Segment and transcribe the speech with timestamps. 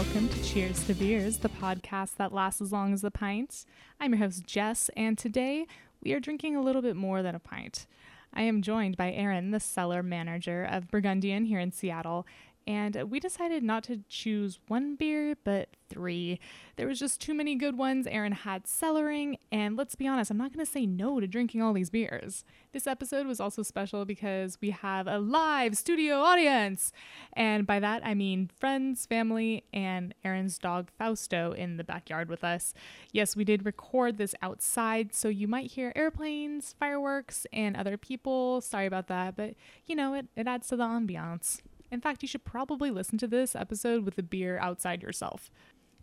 [0.00, 3.66] Welcome to Cheers to Beers, the podcast that lasts as long as the pint.
[4.00, 5.66] I'm your host, Jess, and today
[6.02, 7.86] we are drinking a little bit more than a pint.
[8.32, 12.26] I am joined by Aaron, the cellar manager of Burgundian here in Seattle,
[12.66, 16.38] and we decided not to choose one beer, but three.
[16.76, 20.38] There was just too many good ones Aaron had cellaring, and let's be honest, I'm
[20.38, 22.44] not to say no to drinking all these beers.
[22.72, 26.92] This episode was also special because we have a live studio audience,
[27.32, 32.44] and by that I mean friends, family, and Aaron's dog Fausto in the backyard with
[32.44, 32.72] us.
[33.12, 38.60] Yes, we did record this outside, so you might hear airplanes, fireworks, and other people.
[38.60, 39.54] Sorry about that, but
[39.86, 41.60] you know, it, it adds to the ambiance.
[41.90, 45.50] In fact, you should probably listen to this episode with a beer outside yourself.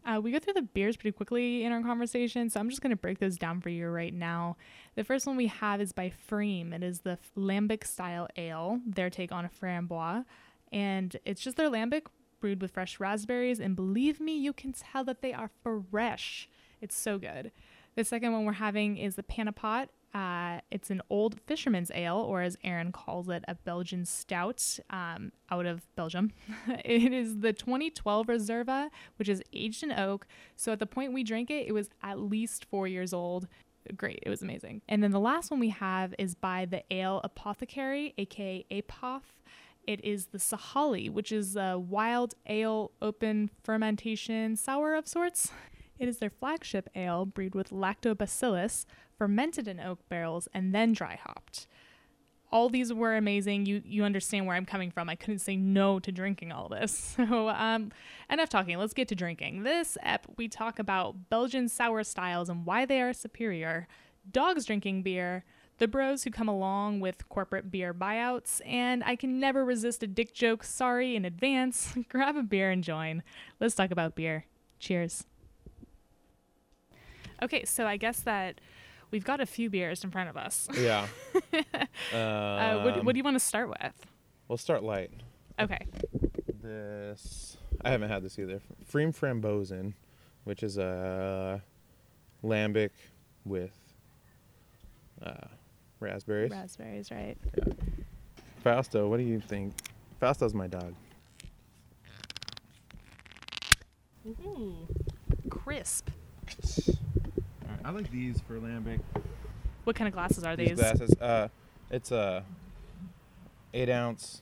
[0.05, 2.91] Uh, we go through the beers pretty quickly in our conversation, so I'm just going
[2.91, 4.55] to break those down for you right now.
[4.95, 6.73] The first one we have is by pFriem.
[6.73, 10.23] It is the Lambic style ale, their take on a framboise,
[10.71, 12.03] and it's just their Lambic
[12.39, 13.59] brewed with fresh raspberries.
[13.59, 15.51] And believe me, you can tell that they are
[15.91, 16.47] fresh.
[16.79, 17.51] It's so good.
[17.95, 19.89] The second one we're having is the Pennepot.
[20.17, 25.31] Uh, it's an old fisherman's ale, or as Aaron calls it, a Belgian stout um,
[25.51, 26.31] out of Belgium.
[26.83, 30.25] it is the 2012 Reserva, which is aged in oak.
[30.55, 33.47] So at the point we drank it, it was at least four years old.
[33.95, 34.81] Great, it was amazing.
[34.89, 39.35] And then the last one we have is by the Ale Apothecary, aka Apoth.
[39.85, 45.51] It is the Sahalie, which is a wild ale open fermentation sour of sorts.
[45.99, 48.85] It is their flagship ale brewed with lactobacillus,
[49.17, 51.67] fermented in oak barrels, and then dry hopped.
[52.49, 53.65] All these were amazing.
[53.65, 55.09] You you understand where I'm coming from.
[55.09, 57.15] I couldn't say no to drinking all this.
[57.27, 57.91] So um,
[58.29, 58.77] enough talking.
[58.77, 59.63] Let's get to drinking.
[59.63, 63.87] This ep we talk about Belgian sour styles and why they are superior.
[64.31, 65.43] Dogs drinking beer,
[65.77, 70.07] the bros who come along with corporate beer buyouts, and I can never resist a
[70.07, 70.63] dick joke.
[70.63, 71.95] Sorry in advance.
[72.09, 73.23] Grab a beer and join.
[73.59, 74.45] Let's talk about beer.
[74.79, 75.25] Cheers.
[77.41, 78.59] Okay, so I guess that
[79.11, 80.67] we've got a few beers in front of us.
[80.77, 81.07] Yeah.
[82.13, 83.93] uh, what, what do you want to start with?
[84.47, 85.11] We'll start light.
[85.59, 85.87] Okay.
[86.61, 88.61] This I haven't had this either.
[88.91, 89.93] pFriem Frambozen,
[90.43, 91.61] which is a
[92.43, 92.91] lambic
[93.45, 93.71] with
[95.23, 95.47] uh,
[95.99, 96.51] raspberries.
[96.51, 97.37] Raspberries, right?
[97.55, 97.73] Yeah.
[98.63, 99.73] Fausto, what do you think?
[100.19, 100.93] Fausto's my dog.
[104.27, 104.87] Ooh,
[105.49, 106.09] crisp.
[107.87, 108.99] Alright, I like these for lambic.
[109.83, 110.79] What kind of glasses are These these?
[110.79, 111.13] glasses.
[111.19, 111.47] Uh,
[111.89, 112.43] it's a
[113.73, 114.41] eight ounce.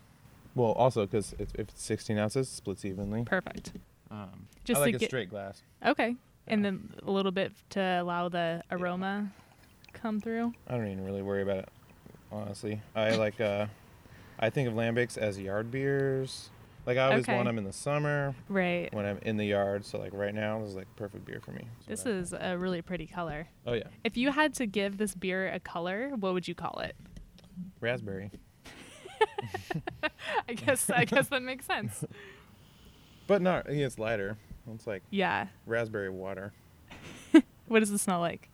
[0.55, 3.23] Well, also because if it's 16 ounces, it splits evenly.
[3.25, 3.73] Perfect.
[4.09, 5.61] Um, Just I like to a get- straight glass.
[5.85, 6.15] Okay.
[6.47, 9.31] And then a little bit to allow the aroma
[9.93, 10.53] come through.
[10.67, 11.69] I don't even really worry about it,
[12.31, 12.81] honestly.
[12.95, 13.65] I like uh,
[14.39, 16.49] I think of lambics as yard beers.
[16.85, 17.33] Like I always Okay.
[17.35, 18.93] want them in the summer Right.
[18.93, 19.85] when I'm in the yard.
[19.85, 21.65] So like right now, this is like perfect beer for me.
[21.81, 23.47] So This is a really pretty color.
[23.65, 26.79] Oh yeah, If you had to give this beer a color, what would you call
[26.79, 26.95] it?
[27.79, 28.31] raspberry.
[30.49, 32.03] I guess I guess that makes sense.
[33.27, 33.73] But not.
[33.73, 34.37] Yeah, it's lighter.
[34.71, 35.47] It's like Yeah.
[35.65, 36.53] raspberry water.
[37.67, 38.49] What does it smell like?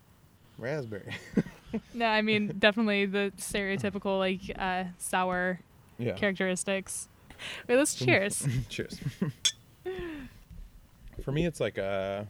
[0.57, 1.13] Raspberry.
[1.93, 5.59] No, I mean definitely the stereotypical like uh, sour
[5.97, 6.13] yeah.
[6.13, 7.09] characteristics.
[7.67, 8.47] Wait, let's cheers.
[8.69, 8.99] Cheers.
[11.23, 12.23] for me, it's like uh,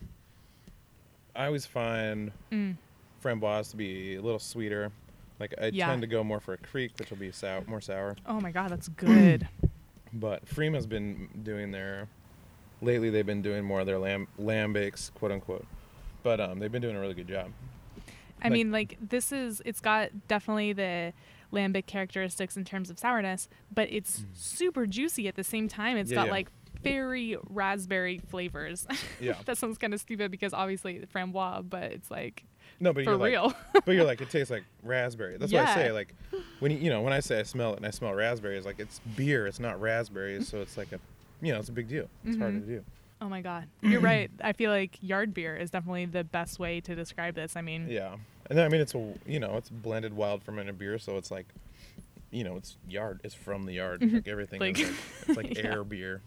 [1.35, 2.75] I always find Mm.
[3.23, 4.91] framboise to be a little sweeter.
[5.39, 5.87] Like I Yeah.
[5.87, 8.15] tend to go more for a kriek, which will be sour, more sour.
[8.25, 9.47] Oh my god, that's good.
[10.13, 12.07] But pFriem's been doing their
[12.81, 13.09] lately.
[13.09, 15.65] They've been doing more of their lamb lambics, quote unquote.
[16.23, 17.51] But um, they've been doing a really good job.
[18.43, 21.13] I Like- mean, like this is it's got definitely the
[21.51, 25.97] lambic characteristics in terms of sourness, but it's super juicy at the same time.
[25.97, 26.13] It's Mm.
[26.13, 26.31] Yeah, got yeah.
[26.31, 26.49] like
[26.81, 28.87] very raspberry flavors.
[29.19, 29.35] Yeah.
[29.45, 32.43] that sounds kind of stupid because obviously framboise, but it's like
[32.79, 33.53] No, but for you're like, real.
[33.85, 35.37] but you're like, it tastes like raspberry.
[35.37, 36.15] That's why I say like,
[36.59, 38.79] when you, you know when I say I smell it and I smell raspberries, like
[38.79, 40.99] it's beer, it's not raspberries, so it's like a,
[41.41, 42.07] you know, it's a big deal.
[42.25, 42.67] It's hard to Mhm.
[42.67, 42.83] do.
[43.21, 44.31] oh my god, you're right.
[44.43, 47.55] I feel like yard beer is definitely the best way to describe this.
[47.55, 48.15] I mean, Yeah,
[48.51, 51.31] and then I mean it's a you know it's blended wild fermented beer, so it's
[51.31, 51.45] like,
[52.31, 53.21] you know, it's yard.
[53.23, 54.01] It's from the yard.
[54.01, 54.13] Mhm.
[54.15, 54.59] Like everything.
[54.59, 54.97] Like- is like,
[55.29, 55.71] it's like Yeah.
[55.71, 56.21] air beer.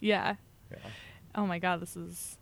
[0.00, 0.34] yeah.
[0.72, 0.78] Yeah.
[1.36, 2.36] Oh my god, this is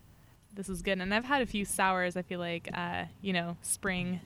[0.54, 0.98] this is good.
[1.00, 2.16] And I've had a few sours.
[2.16, 4.20] I feel like uh, you know, spring.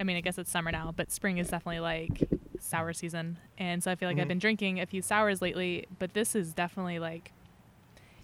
[0.00, 2.26] I mean, I guess it's summer now, but spring is definitely like
[2.58, 3.36] sour season.
[3.58, 4.28] And so I feel like I've Mhm.
[4.28, 7.32] been drinking a few sours lately, but this is definitely like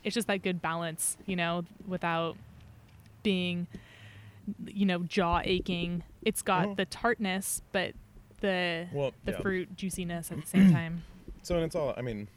[0.03, 2.37] it's just that good balance, you know, without
[3.23, 3.67] being
[4.67, 6.03] you know, jaw aching.
[6.23, 6.77] It's got Mhm.
[6.77, 7.95] the tartness, but
[8.41, 9.41] the Well, the yeah.
[9.41, 11.03] fruit juiciness at the same time.
[11.43, 11.95] So and it's all.
[11.97, 12.29] I mean,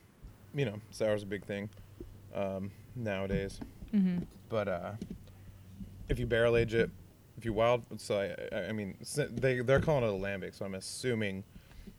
[0.54, 1.70] you know, sour's a big thing.
[2.34, 3.60] Um, nowadays.
[3.94, 4.24] Mm-hmm.
[4.50, 4.92] But uh,
[6.10, 6.90] if you barrel age it,
[7.38, 8.96] if you wild, so I, I, I mean,
[9.32, 11.44] they they're calling it a lambic, so I'm assuming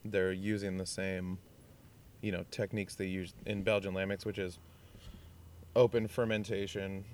[0.05, 1.39] they're using the same,
[2.21, 4.59] you know, techniques they use in Belgian lambics, which is
[5.77, 7.05] open fermentation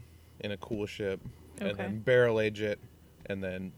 [0.40, 1.20] in a coolship,
[1.60, 2.78] and then barrel age it,
[3.26, 3.72] and then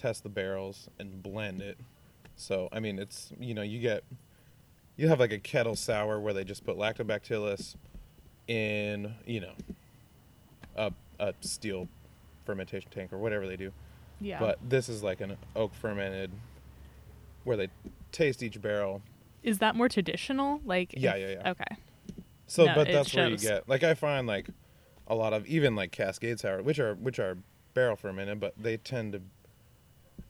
[0.00, 1.78] test the barrels and blend it.
[2.36, 4.02] So I mean, it's you know you get
[4.96, 7.76] you have like a kettle sour where they just put lactobacillus
[8.48, 9.52] in you know
[10.76, 11.86] a a steel
[12.46, 13.72] fermentation tank or whatever they do.
[14.20, 14.38] Yeah.
[14.40, 16.30] But this is like an oak fermented
[17.44, 17.68] where they
[18.12, 19.02] taste each barrel.
[19.42, 20.60] is that more traditional?
[20.64, 21.50] Like Yeah, if- yeah, yeah.
[21.50, 21.76] Okay.
[22.46, 24.48] So No, but that's where you get like I find like
[25.06, 27.36] a lot of even like Cascade sour, which are which are
[27.74, 29.20] barrel fermented, but they tend to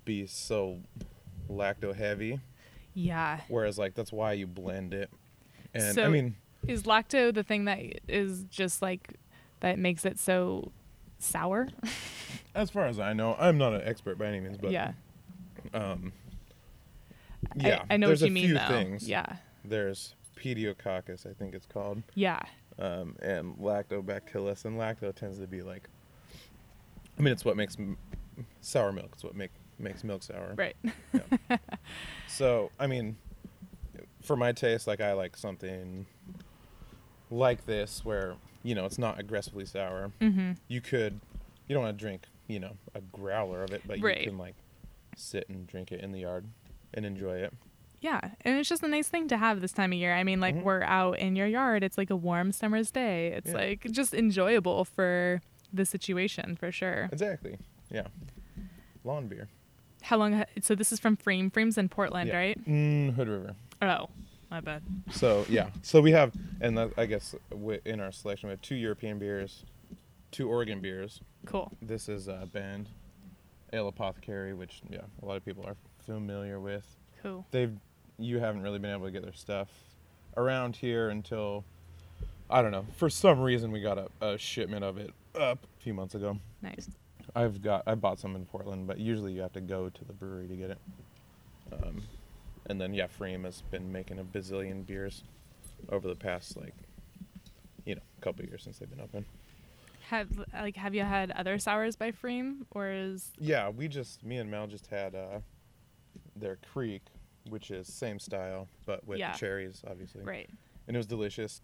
[0.05, 0.81] be so
[1.49, 2.41] lacto heavy.
[2.95, 3.41] Yeah.
[3.49, 5.11] Whereas like that's why you blend it.
[5.75, 6.37] And I So- mean
[6.67, 9.15] Is lacto the thing that is just like
[9.61, 10.73] that makes it so
[11.19, 11.69] sour?
[12.55, 14.93] as far as I know, I'm not an expert by any means, but yeah.
[15.75, 16.13] um
[17.59, 18.67] I- yeah, I, know there's what you a mean few though.
[18.69, 19.09] things.
[19.09, 19.37] Yeah.
[19.65, 22.03] There's pediococcus, I think it's called.
[22.15, 22.41] Yeah.
[22.79, 25.89] um, and lactobacillus, and lacto tends to be like,
[27.19, 27.97] I mean, it's what makes m-
[28.63, 29.11] sour milk.
[29.13, 29.51] It's what make
[29.81, 30.55] makes milk sour.
[30.57, 30.77] Right.
[32.29, 33.17] So, I mean,
[34.23, 36.07] for my taste, like I like something
[37.31, 40.13] like this, where you know it's not aggressively sour.
[40.21, 40.53] mm-hmm.
[40.69, 41.21] You could,
[41.67, 44.21] you don't want to drink, you know, a growler of it, but Right.
[44.21, 44.55] you can like
[45.17, 46.47] sit and drink it in the yard
[46.95, 47.53] and enjoy it.
[48.01, 50.15] Yeah, and it's just a nice thing to have this time of year.
[50.15, 50.63] I mean, like Mhm.
[50.63, 51.85] we're out in your yard.
[51.85, 53.29] It's like a warm summer's day.
[53.33, 53.55] It's Yeah.
[53.57, 55.43] like just enjoyable for
[55.73, 57.09] the situation for sure.
[57.13, 57.59] Exactly.
[57.91, 58.07] Yeah.
[59.05, 59.49] Lawn beer.
[60.03, 60.45] How long?
[60.63, 61.51] So this is from pFriem.
[61.53, 62.37] pFriem's in Portland, Yeah.
[62.37, 62.65] right?
[62.69, 63.55] Mm, Hood River.
[63.83, 64.09] Oh,
[64.51, 64.83] my bad.
[65.11, 67.35] So yeah, so we have, and that- I guess
[67.85, 69.65] in our selection we have two European beers,
[70.31, 71.21] two Oregon beers.
[71.47, 71.71] Cool.
[71.83, 72.89] This is uh, Bend
[73.73, 76.85] Ale Apothecary, which yeah, a lot of people are familiar with.
[77.23, 77.47] Cool.
[77.51, 77.73] They've,
[78.19, 79.69] you haven't really been able to get their stuff
[80.37, 81.65] around here until,
[82.51, 85.83] I don't know, for some reason we got a, a shipment of it up a
[85.83, 86.39] few months ago.
[86.63, 86.89] Nice.
[87.35, 90.13] I've got I bought some in Portland, but usually you have to go to the
[90.13, 90.79] brewery to get it.
[91.73, 92.03] Um,
[92.69, 95.23] and then yeah, pFriem has been making a bazillion beers
[95.89, 96.75] over the past like,
[97.85, 99.25] you know, couple years since they've been open.
[100.09, 104.37] Have like have you had other sours by pFriem or is Yeah, we just me
[104.39, 105.39] and Mel just had uh,
[106.37, 107.01] their Kriek,
[107.49, 109.33] which is same style but with Yeah.
[109.33, 110.51] cherries, obviously, right?
[110.89, 111.63] and it was delicious.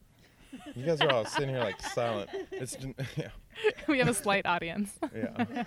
[0.74, 2.30] You guys are all sitting here like silent.
[2.52, 2.76] It's
[3.16, 3.28] yeah,
[3.88, 4.92] we have a slight audience.
[5.14, 5.64] yeah.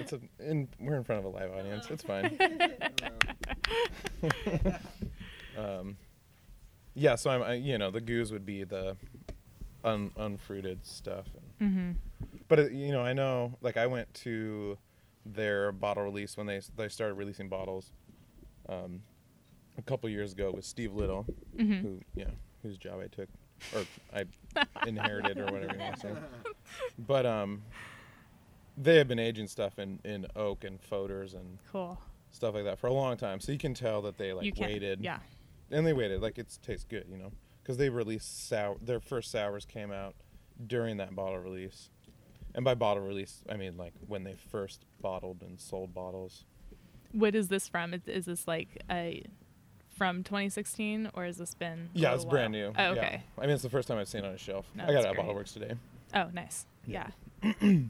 [0.00, 1.86] It's a, in, we're in front of a live audience.
[1.90, 2.38] It's fine.
[5.58, 5.96] um,
[6.94, 8.96] yeah, so I'm, I, you know, the gueuze would be the
[9.84, 11.26] un, unfruited stuff.
[11.60, 11.92] mm-hmm.
[12.48, 14.78] But it, you know, I know, like I went to
[15.24, 17.92] their bottle release when they they started releasing bottles,
[18.68, 19.02] um,
[19.76, 21.26] a couple years ago with Steve Little,
[21.58, 21.80] Mm-hmm.
[21.86, 22.30] who yeah,
[22.62, 23.28] whose job I took
[23.74, 24.24] or I
[24.86, 26.12] inherited or whatever you want to say.
[26.98, 27.62] But um,
[28.76, 31.98] they have been aging stuff in in oak and foeders and Cool.
[32.32, 33.40] stuff like that for a long time.
[33.40, 34.66] So you can tell that they like can.
[34.66, 35.00] waited.
[35.00, 35.18] Yeah.
[35.70, 36.20] And they waited.
[36.22, 38.76] Like it tastes good, you know, because they released sour.
[38.82, 40.14] Their first sours came out
[40.66, 41.90] during that bottle release,
[42.54, 46.44] and by bottle release, I mean like when they first bottled and sold bottles.
[47.12, 47.94] What is this from?
[47.94, 49.22] Is, is this like a
[49.96, 51.88] from 2016 or has this been?
[51.94, 52.72] Yeah, little it's brand new.
[52.76, 52.90] Oh, Yeah.
[52.92, 53.22] okay.
[53.38, 54.66] I mean, it's the first time I've seen it on a shelf.
[54.74, 55.16] No, I got it at great.
[55.16, 55.74] Bottle Works today.
[56.14, 56.66] Oh, nice.
[56.86, 57.08] Yeah.
[57.42, 57.52] Yeah.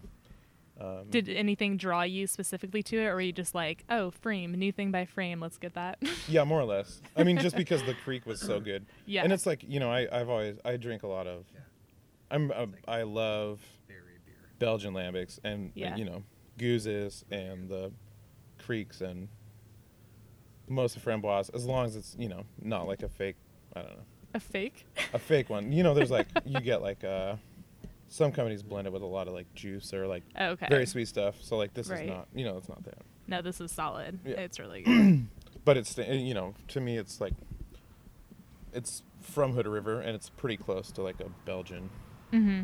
[0.78, 4.54] Um, Did anything draw you specifically to it, or were you just like, oh, pFriem,
[4.56, 5.98] new thing by pFriem, let's get that?
[6.28, 7.00] yeah, more or less.
[7.16, 8.84] I mean, just because the kriek was so good.
[9.06, 9.22] yeah.
[9.24, 11.46] And it's like you know, I I've always I drink a lot of.
[11.54, 11.60] Yeah.
[12.30, 14.34] I'm a, I love berry beer.
[14.58, 15.88] Belgian lambics and, Yeah.
[15.92, 16.22] and you know
[16.58, 17.90] gueuzes and the
[18.62, 19.28] krieks and
[20.68, 23.36] most of framboise as long as it's you know not like a fake
[23.74, 24.04] I don't know
[24.34, 24.86] a fake.
[25.14, 25.72] a fake one.
[25.72, 27.36] You know, there's like you get like uh
[28.08, 30.66] some companies blend it with a lot of like juice or like Oh, okay.
[30.68, 31.36] very sweet stuff.
[31.40, 32.02] So like this Right.
[32.02, 32.98] is not you know it's not that.
[33.26, 34.18] No, this is solid.
[34.24, 34.40] Yeah.
[34.40, 35.26] It's really good.
[35.64, 37.32] But it's you know to me it's like
[38.72, 41.90] it's from Hood River and it's pretty close to like a Belgian
[42.30, 42.62] hmm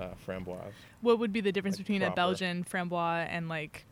[0.00, 0.72] uh, framboise.
[1.00, 2.10] What would be the difference Like between a.
[2.10, 3.86] Belgian framboise and like,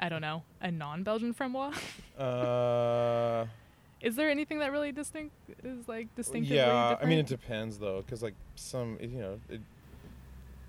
[0.00, 1.76] I don't know, a non-Belgian framboise?
[2.18, 3.46] Uh,
[4.00, 7.02] Is there anything that really distinct is like distinctively yeah, different?
[7.02, 9.60] I mean it depends though, because like some you know it,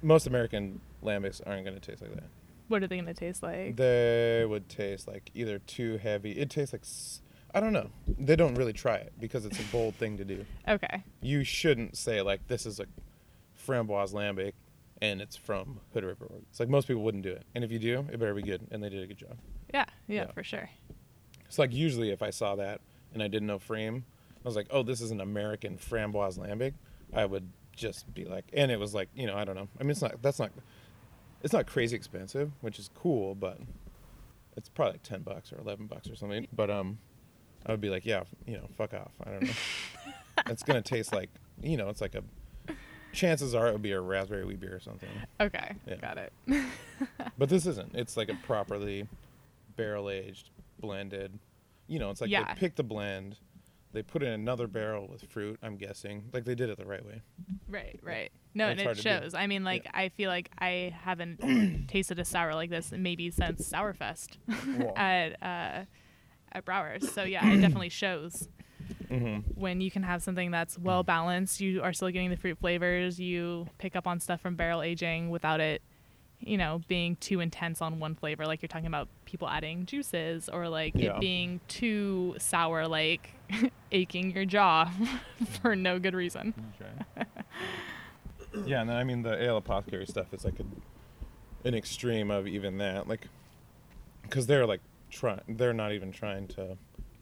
[0.02, 2.26] most American lambics aren't going to taste like that.
[2.68, 3.76] What are they gonna taste like?
[3.76, 6.32] They would taste like either too heavy.
[6.32, 7.22] It tastes like s-
[7.54, 7.90] I don't know.
[8.08, 10.46] They don't really try it because it's a bold thing to do.
[10.68, 11.04] okay.
[11.22, 12.86] You shouldn't say like this is a
[13.68, 14.54] framboise lambic,
[15.02, 16.28] and it's from Hood River.
[16.50, 18.68] It's like most people wouldn't do it, and if you do, it better be good,
[18.72, 19.38] and they did a good job.
[19.74, 20.32] Yeah, yeah, Yeah.
[20.32, 20.70] for sure.
[21.46, 22.80] It's like usually if I saw that
[23.14, 26.74] and I didn't know pFriem, I was like, oh, this is an American framboise lambic.
[27.14, 29.68] I would just be like, and it was like, you know, I don't know.
[29.80, 30.52] I mean, it's not that's not
[31.44, 33.58] it's not crazy expensive, which is cool, but
[34.56, 36.48] it's probably like ten bucks or eleven bucks or something.
[36.54, 37.00] But um,
[37.66, 39.12] I would be like, yeah, you know, fuck off.
[39.26, 39.54] I don't know.
[40.48, 41.30] it's gonna taste like,
[41.62, 42.24] you know, it's like a.
[43.14, 45.10] Chances are it would be a raspberry wheat beer or something.
[45.40, 45.96] Okay, Yeah.
[45.98, 46.34] got it.
[47.38, 47.96] But this isn't.
[47.96, 49.08] It's like a properly
[49.76, 50.50] barrel aged,
[50.80, 51.38] blended.
[51.88, 52.54] You know, it's like Yeah.
[52.54, 53.38] they pick the blend,
[53.94, 55.60] they put in another barrel with fruit.
[55.64, 57.22] I'm guessing, like they did it the right way.
[57.68, 58.32] Right, right.
[58.54, 59.34] No, And and it shows.
[59.34, 63.68] I mean, like, I feel like I haven't tasted a sour like this maybe since
[63.70, 64.38] Sourfest
[64.96, 65.86] at uh,
[66.54, 67.12] at Brouwer's.
[67.12, 68.48] So yeah, it definitely shows
[69.10, 71.62] hmm when you can have something that's well balanced.
[71.62, 73.20] You are still getting the fruit flavors.
[73.20, 75.82] You pick up on stuff from barrel aging without it,
[76.40, 78.46] you know, being too intense on one flavor.
[78.48, 81.16] Like you're talking about people adding juices or like Yeah.
[81.16, 83.30] it being too sour, like
[83.92, 84.90] aching your jaw
[85.62, 86.54] for no good reason.
[88.66, 92.48] yeah, and then I mean the ale apothecary stuff is like a, an extreme of
[92.48, 93.28] even that, like,
[94.24, 96.78] because they're like trying, they're not even trying to.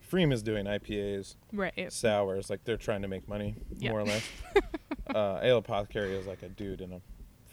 [0.09, 1.91] pFriem is doing IPAs, Right.
[1.91, 4.27] sours, like they're trying to make money more or less.
[5.15, 7.01] uh, ale apothecary is like a dude in a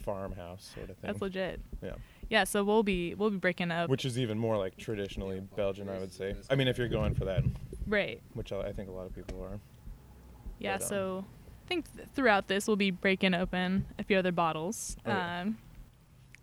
[0.03, 1.07] farmhouse sort of thing.
[1.09, 1.61] That's legit.
[1.81, 1.95] yeah.
[2.29, 3.89] Yeah, so we'll be we'll be breaking up.
[3.89, 6.35] which is even more like traditionally Belgian, I would say.
[6.49, 7.43] I mean, if you're going for that,
[7.85, 8.21] right.
[8.33, 9.59] which I I think a lot of people are.
[10.59, 11.25] Yeah, But, um, so
[11.65, 14.97] I think th- throughout this we'll be breaking open a few other bottles.
[15.05, 15.41] Oh, yeah.
[15.41, 15.57] um,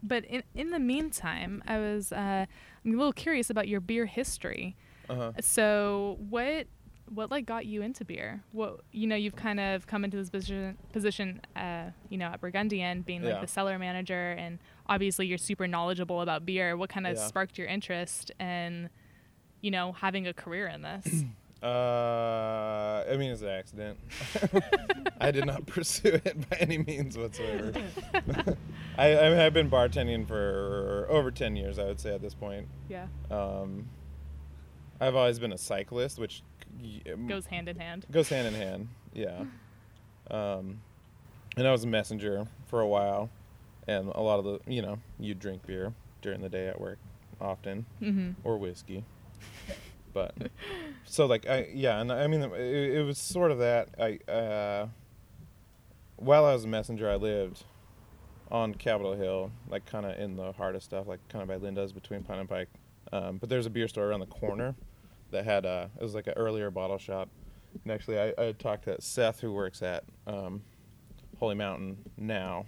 [0.03, 2.47] but in in the meantime, I was uh,
[2.85, 4.77] I'm a little curious about your beer history.
[5.09, 5.33] Uh-huh.
[5.41, 6.67] So what
[7.11, 8.43] what like got you into beer?
[8.53, 12.41] What you know you've kind of come into this position position uh, you know at
[12.41, 13.41] Burgundian being like Yeah.
[13.41, 16.77] the cellar manager and obviously you're super knowledgeable about beer.
[16.77, 17.27] What kind of Yeah.
[17.27, 18.89] sparked your interest in
[19.61, 21.25] you know having a career in this?
[21.63, 23.99] Uh, I mean, it's an accident.
[25.21, 27.73] I did not pursue it by any means whatsoever.
[28.99, 32.35] I, I mean, I've been bartending for over 10 years, I would say, at this
[32.35, 32.69] point.
[32.91, 33.89] yeah, Um,
[35.07, 36.43] I've always been a cyclist, which
[37.29, 38.07] goes hand in hand.
[38.11, 38.89] goes hand in hand.
[39.13, 39.45] Yeah.
[40.31, 40.81] Um,
[41.59, 43.29] and I was a messenger for a while,
[43.87, 45.93] and a lot of the, you know, you drink beer
[46.23, 46.99] during the day at work
[47.43, 48.31] often, Mm-hmm.
[48.43, 49.05] or whiskey.
[50.15, 50.35] But
[51.05, 53.89] so like I yeah, and I mean it, it was sort of that.
[54.01, 54.87] I uh,
[56.17, 57.65] while I was a messenger, I lived
[58.51, 61.57] on Capitol Hill, like kind of in the heart of stuff, like kind of by
[61.57, 62.69] Linda's between Pine and Pike.
[63.13, 64.75] Um, but there's a beer store around the corner
[65.35, 67.29] that had uh, it was like an earlier bottle shop.
[67.83, 70.63] And actually, I, I talked to Seth, who works at um,
[71.39, 72.67] Holy Mountain now.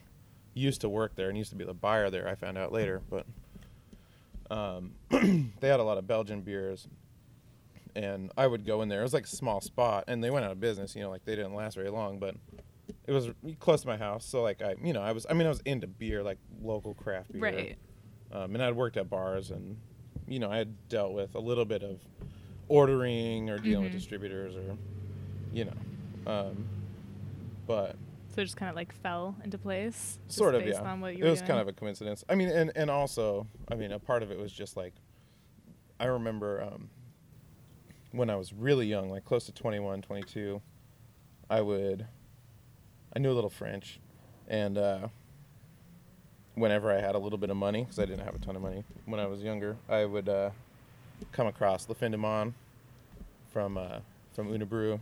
[0.54, 2.26] Used to work there and used to be the buyer there.
[2.26, 3.26] I found out later, but
[4.50, 6.88] um, they had a lot of Belgian beers,
[7.94, 9.00] and I would go in there.
[9.00, 10.96] It was like a small spot, and they went out of business.
[10.96, 12.36] You know, like they didn't last very long, but
[13.06, 13.28] it was
[13.60, 14.24] close to my house.
[14.24, 15.26] So like I, you know, I was.
[15.28, 17.42] I mean, I was into beer, like local craft beer.
[17.42, 17.78] Right.
[18.32, 19.76] Um, and I'd worked at bars, and
[20.26, 22.00] you know, I had dealt with a little bit of
[22.68, 23.96] ordering or dealing with Mhm.
[23.96, 24.76] distributors, or
[25.52, 26.66] you know, um,
[27.66, 27.96] but
[28.34, 30.18] So it just kind of like fell into place.
[30.28, 31.48] sort of based yeah On what you it was doing?
[31.48, 34.38] kind of a coincidence i mean and and also i mean a part of it
[34.38, 34.92] was just like
[35.98, 36.90] i remember um
[38.12, 40.60] when i was really young like close to 21 22
[41.48, 42.06] i would
[43.14, 44.00] i knew a little french
[44.48, 45.08] and uh
[46.54, 48.62] whenever i had a little bit of money because i didn't have a ton of
[48.62, 50.50] money when i was younger i would uh
[51.32, 52.54] come across Le Fin du Monde
[53.52, 54.00] from uh
[54.32, 55.00] from Unibroue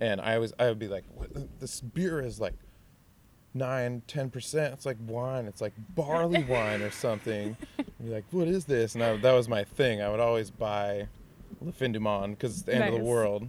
[0.00, 2.54] and i was i would be like what, this beer is like
[3.54, 4.74] nine, ten percent.
[4.74, 5.46] It's like wine.
[5.46, 7.56] It's like barley wine or something.
[8.02, 8.94] You're like, what is this?
[8.94, 10.02] And I, that was my thing.
[10.02, 11.08] I would always buy
[11.60, 13.48] Le Fin du Monde because it's the end of the world.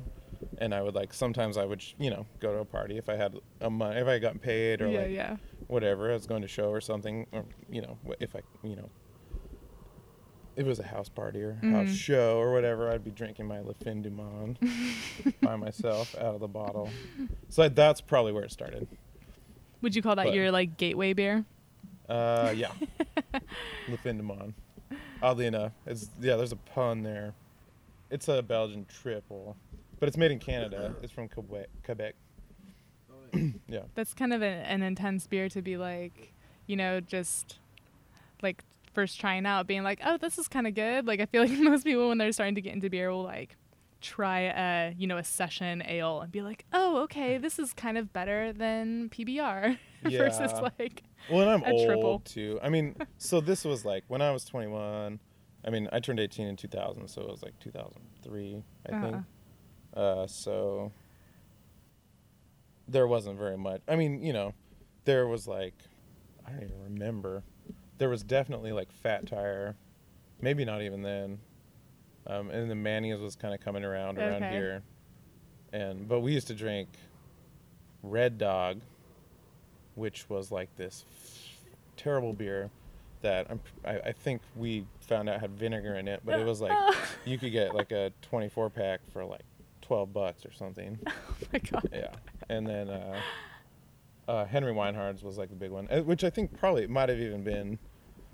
[0.60, 3.16] And I would like sometimes I would you know go to a party if I
[3.16, 5.38] had a money if I got paid or yeah, like yeah.
[5.68, 8.90] whatever I was going to show or something or you know if I you know
[10.56, 11.96] it was a house party or house Mhm.
[11.96, 14.58] show or whatever I'd be drinking my Le Fin du Monde
[15.42, 16.90] by myself out of the bottle.
[17.50, 18.88] So that's probably where it started.
[19.82, 21.46] Would you call that But- your like gateway beer?
[22.08, 22.72] Uh, yeah.
[23.90, 24.54] Le Fin du Monde.
[25.22, 26.36] Oddly enough, it's yeah.
[26.36, 27.34] There's a pun there.
[28.12, 29.56] It's a Belgian triple,
[30.00, 30.94] but it's made in Canada.
[31.02, 31.68] It's from Quebec.
[31.84, 32.16] Quebec.
[33.68, 33.84] yeah.
[33.96, 36.34] That's kind of a, an intense beer to be like,
[36.68, 37.58] you know, just
[38.42, 41.06] like first trying out, being like, oh, this is kind of good.
[41.08, 43.56] Like I feel like most people when they're starting to get into beer will like
[44.02, 47.98] try a you know a session ale and be like, oh okay, this is kind
[47.98, 50.18] of better than PBR yeah.
[50.18, 52.20] versus like Well, and I'm A old triple.
[52.20, 52.60] too.
[52.62, 55.20] I mean, so this was like when I was 21.
[55.66, 59.16] I mean, I turned 18 in 2000, so it was like 2003, I think.
[59.16, 60.00] Uh-huh.
[60.00, 60.92] Uh, so
[62.88, 63.82] there wasn't very much.
[63.88, 64.54] I mean, you know,
[65.06, 65.76] there was like
[66.46, 67.44] I don't even remember.
[67.98, 69.76] There was definitely like Fat Tire,
[70.42, 71.40] maybe not even then.
[72.26, 74.82] Um, and the Manny's was kind of coming around around here,
[75.74, 76.88] and but we used to drink
[78.02, 78.82] Red Dog,
[79.96, 81.06] which was like this
[81.98, 82.70] terrible beer
[83.22, 86.62] that I'm, I, I think we found out had vinegar in it, but it was
[86.62, 86.78] like
[87.26, 89.44] you could get like a 24 pack for like
[89.82, 91.00] 12 bucks or something.
[91.08, 91.12] oh
[91.52, 91.90] my god.
[91.92, 92.14] Yeah,
[92.50, 93.20] and then uh,
[94.28, 97.44] uh, Henry Weinhard's was like the big one, which I think probably might have even
[97.44, 97.78] been,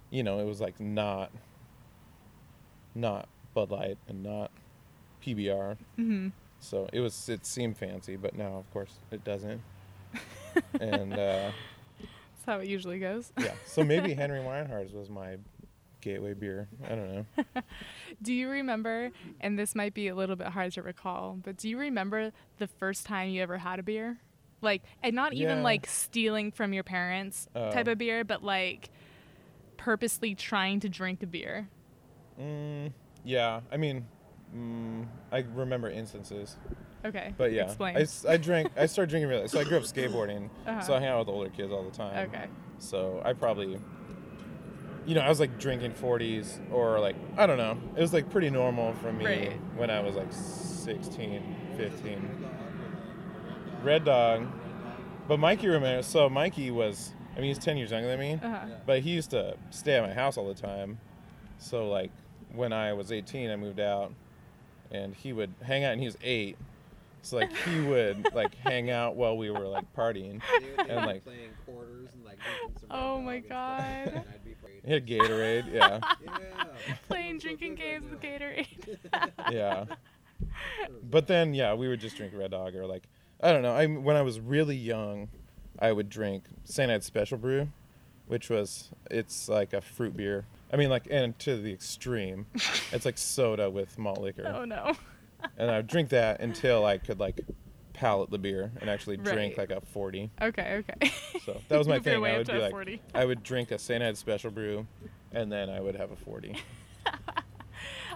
[0.09, 1.31] you know, it was like not,
[2.95, 4.51] not Bud Light and not
[5.25, 6.29] PBR, hmm
[6.61, 9.61] so it was it seemed fancy, but now of course it doesn't.
[10.81, 13.31] and uh, That's how it usually goes.
[13.39, 15.37] yeah, so maybe Henry Weinhard's was my
[16.01, 16.67] gateway beer.
[16.85, 17.25] I don't know.
[18.21, 21.69] Do you remember, and this might be a little bit hard to recall, but do
[21.69, 24.17] you remember the first time you ever had a beer?
[24.61, 25.63] Like, and not even Yeah.
[25.63, 27.91] like stealing from your parents type Oh.
[27.91, 28.89] of beer, but like
[29.77, 31.69] purposely trying to drink a beer.
[32.39, 32.91] Mm,
[33.23, 34.05] yeah, I mean,
[34.55, 36.57] mm, I remember instances.
[37.05, 37.33] Okay.
[37.37, 37.97] But yeah, Explain.
[37.97, 38.71] I, I drank.
[38.77, 39.47] I started drinking really.
[39.47, 40.81] So I grew up skateboarding, Uh-huh.
[40.81, 42.27] so I hang out with older kids all the time.
[42.29, 42.47] okay.
[42.77, 43.79] So I probably,
[45.05, 47.77] you know, I was like drinking 40s or like I don't know.
[47.95, 49.59] It was like pretty normal for me Right.
[49.77, 51.41] when I was like 16,
[51.77, 52.29] 15.
[53.83, 54.47] Red Dog,
[55.27, 56.05] but Mikey remembers.
[56.07, 57.13] So Mikey was.
[57.35, 58.65] I mean, he's 10 years younger than me, Uh-huh.
[58.85, 60.99] but he used to stay at my house all the time.
[61.57, 62.11] So like
[62.53, 64.11] when I was 18, I moved out,
[64.91, 66.57] and he would hang out, and he was eight.
[67.21, 70.41] So like he would like hang out while we were like partying.
[70.79, 74.07] and like- like playing quarters and like drinking some Oh my Dog and stuff, God.
[74.07, 74.55] and I'd be.
[74.85, 76.63] He had Gatorade, yeah, Yeah.
[77.09, 78.21] Playing drinking games right with.
[78.21, 79.51] Gatorade.
[79.51, 79.85] yeah.
[81.03, 83.03] But then yeah, we would just drink Red Dog or like
[83.41, 83.73] I don't know.
[83.73, 85.29] I when I was really young,
[85.79, 87.69] I would drink Saint Ides Special Brew,
[88.27, 90.45] which was it's like a fruit beer.
[90.71, 92.45] I mean like and to the extreme,
[92.91, 94.51] it's like soda with malt liquor.
[94.53, 94.93] oh no.
[95.57, 97.39] and I would drink that until I could like
[97.93, 99.69] palate the beer and actually drink Right.
[99.69, 100.29] like a 40.
[100.41, 101.11] Okay, okay.
[101.45, 102.19] So that was my thing.
[102.21, 103.01] way I would be like, 40.
[103.15, 104.01] I would drink a St.
[104.03, 104.85] Ides special brew,
[105.33, 106.55] and then I would have a 40.
[107.05, 107.11] I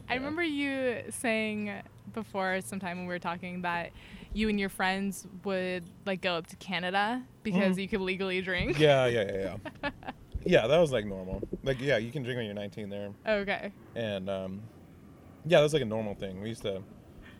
[0.09, 0.13] Yeah.
[0.15, 1.71] remember you saying
[2.13, 3.91] before sometime when we were talking that
[4.33, 7.81] you and your friends would like go up to Canada because Mhm.
[7.81, 8.79] you could legally drink.
[8.79, 9.89] Yeah, yeah, yeah, yeah.
[10.45, 11.41] yeah, that was like normal.
[11.63, 13.71] Like, yeah, you can drink when you're 19 there, Okay.
[13.95, 14.61] and um,
[15.45, 16.41] yeah, that was like a normal thing.
[16.41, 16.81] We used to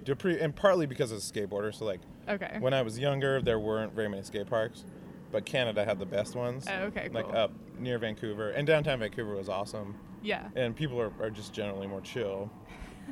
[0.03, 1.73] do a pretty, and partly because of skateboarder.
[1.73, 2.58] So like, Okay.
[2.60, 4.86] when I was younger, there weren't very many skate parks,
[5.32, 6.65] but Canada had the best ones.
[6.69, 7.36] Oh, okay, Like cool.
[7.38, 9.95] up near Vancouver, and downtown Vancouver was awesome.
[10.21, 10.47] yeah.
[10.56, 12.49] and people are, are just generally more chill.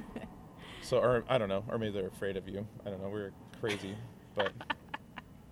[0.82, 2.66] so, or I don't know, or maybe they're afraid of you.
[2.86, 3.10] I don't know.
[3.10, 3.96] We're crazy,
[4.36, 4.52] but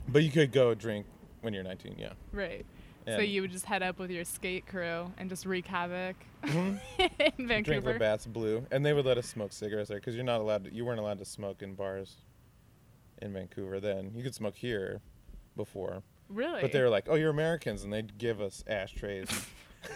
[0.10, 1.06] but you could go drink
[1.42, 1.96] when you're 19.
[1.98, 2.14] Yeah.
[2.34, 2.66] Right.
[3.08, 6.80] so you would just head up with your skate crew and just wreak havoc Mhm.
[7.00, 7.94] in drink Vancouver.
[7.94, 10.66] Labatt's Blue, and they would let us smoke cigarettes there because you're not allowed.
[10.66, 12.18] To, you weren't allowed to smoke in bars
[13.22, 13.80] in Vancouver.
[13.80, 15.02] Then you could smoke here
[15.56, 16.62] before, Really?
[16.62, 19.28] but they were like, "Oh, you're Americans," and they'd give us ashtrays.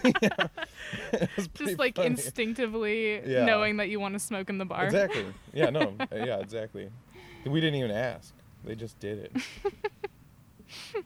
[0.04, 0.12] Yeah.
[1.14, 2.08] It was pretty just like funny.
[2.08, 3.46] instinctively Yeah.
[3.46, 4.86] knowing that you want to smoke in the bar.
[4.86, 5.26] Exactly.
[5.54, 5.96] Yeah, no.
[6.12, 6.90] yeah, exactly.
[7.46, 8.34] We didn't even ask.
[8.64, 9.32] They just did it.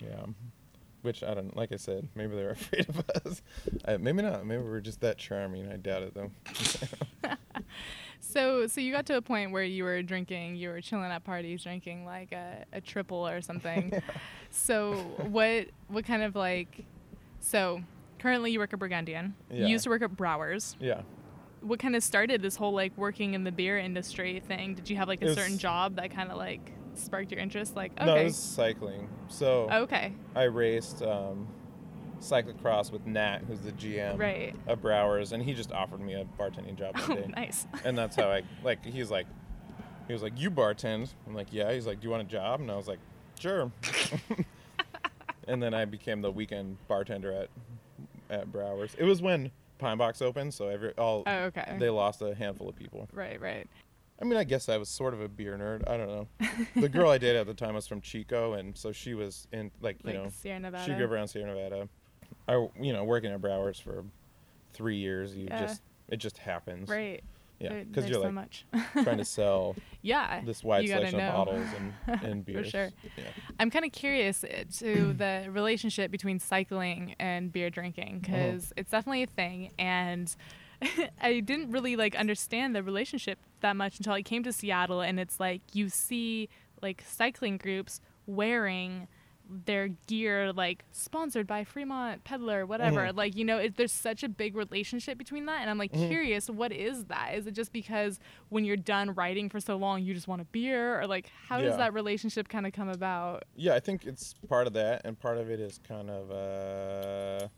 [0.00, 0.26] yeah.
[1.02, 3.42] Which I don't like I said, maybe they were afraid of us.
[3.86, 4.44] Maybe not.
[4.44, 5.70] Maybe we are just that charming.
[5.70, 6.30] I doubt it though.
[8.22, 11.24] So, so you got to a point where you were drinking, you were chilling at
[11.24, 14.00] parties, drinking like a, a triple or something.
[14.50, 14.92] So,
[15.28, 16.84] what what kind of like?
[17.40, 17.80] So,
[18.20, 19.34] currently you work at Burgundian.
[19.50, 19.62] Yeah.
[19.62, 20.76] You used to work at Brouwer's.
[20.78, 21.00] yeah.
[21.62, 24.74] What kind of started this whole like working in the beer industry thing?
[24.74, 27.76] Did you have like a was- certain job that kind of like sparked your interest?
[27.76, 29.08] Like, okay, No, it was cycling.
[29.28, 31.46] So okay, I raced um,
[32.20, 34.54] cyclocross with Nat, who's the GM right.
[34.66, 37.26] of Brouwer's, and he just offered me a bartending job one Oh, day.
[37.36, 37.66] nice.
[37.84, 38.84] and that's how I like.
[38.84, 39.26] He's like,
[40.06, 42.60] he was like, "You bartend." I'm like, "Yeah." He's like, "Do you want a job?"
[42.60, 42.98] And I was like,
[43.38, 43.70] "Sure."
[45.48, 47.48] and then I became the weekend bartender at
[48.28, 48.94] at Brouwer's.
[48.98, 51.76] It was when Pine Box open, so every all Oh, okay.
[51.78, 53.08] they lost a handful of people.
[53.12, 53.66] right, right.
[54.22, 55.88] I mean, I guess I was sort of a beer nerd.
[55.88, 56.28] I don't know.
[56.80, 59.70] the girl I dated at the time was from Chico, and so she was in
[59.80, 60.84] like you Like know Sierra Nevada.
[60.84, 61.88] she grew up around Sierra Nevada.
[62.46, 64.04] I you know working at Brouwer's for
[64.74, 65.34] three years.
[65.34, 65.60] You Yeah.
[65.66, 66.88] just it just happens.
[66.88, 67.22] Right.
[67.60, 68.64] Yeah, because you're so like much.
[69.02, 70.40] trying to sell yeah.
[70.44, 71.66] this wide selection of bottles
[72.06, 72.66] and, and beers.
[72.66, 72.90] For sure.
[73.18, 73.24] Yeah.
[73.58, 78.36] I'm kind of curious uh, to the relationship between cycling and beer drinking Uh-huh.
[78.36, 80.34] because it's definitely a thing, and
[81.20, 85.20] I didn't really like understand the relationship that much until I came to Seattle, and
[85.20, 86.48] it's like you see
[86.80, 89.06] like cycling groups wearing
[89.66, 93.16] their gear like sponsored by Fremont Peddler whatever Mhm.
[93.16, 96.08] like you know it, there's such a big relationship between that and I'm like Mhm.
[96.08, 100.02] curious what is that is it just because when you're done riding for so long
[100.04, 103.42] you just want a beer or like how does that relationship kind of come about
[103.56, 107.48] Yeah, I think it's part of that, and part of it is kind of uh,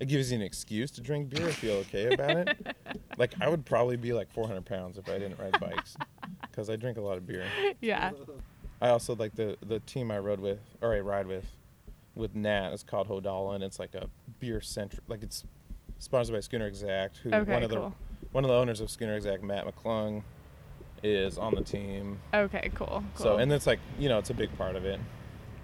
[0.00, 2.76] it gives you an excuse to drink beer and feel okay about it.
[3.16, 5.96] like I would probably be like 400 pounds if I didn't ride bikes,
[6.42, 7.46] because I drink a lot of beer.
[7.80, 8.12] yeah
[8.80, 11.46] I also like the the team I rode with, or I ride with,
[12.14, 12.72] with Nat.
[12.72, 15.02] It's called Hodala, and it's like a beer centric.
[15.08, 15.44] Like it's
[15.98, 17.92] sponsored by Schooner Exact, who Okay, one of the
[18.32, 20.22] one of the owners of Schooner Exact, Matt McClung,
[21.02, 22.18] is on the team.
[22.32, 23.02] Okay, cool.
[23.14, 23.24] cool.
[23.24, 25.00] So and it's like you know it's a big part of it.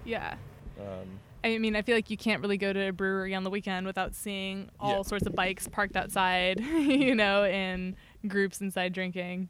[0.03, 0.35] yeah.
[0.79, 3.51] Um, I mean, I feel like you can't really go to a brewery on the
[3.51, 5.01] weekend without seeing all Yeah.
[5.03, 7.95] sorts of bikes parked outside, you know, in
[8.27, 9.47] groups inside drinking.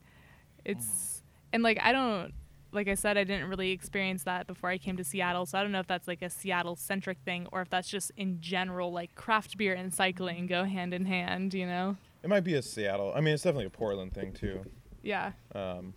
[0.66, 1.24] It's
[1.54, 2.34] and like I don't
[2.76, 5.64] like I said I didn't really experience that before I came to Seattle, so I
[5.64, 8.92] don't know if that's like a Seattle centric thing or if that's just in general
[8.92, 11.98] like craft beer and cycling go hand in hand, you know.
[12.24, 13.12] it might be a Seattle.
[13.16, 14.64] I mean, it's definitely a Portland thing too.
[15.02, 15.32] Yeah.
[15.54, 15.94] Um,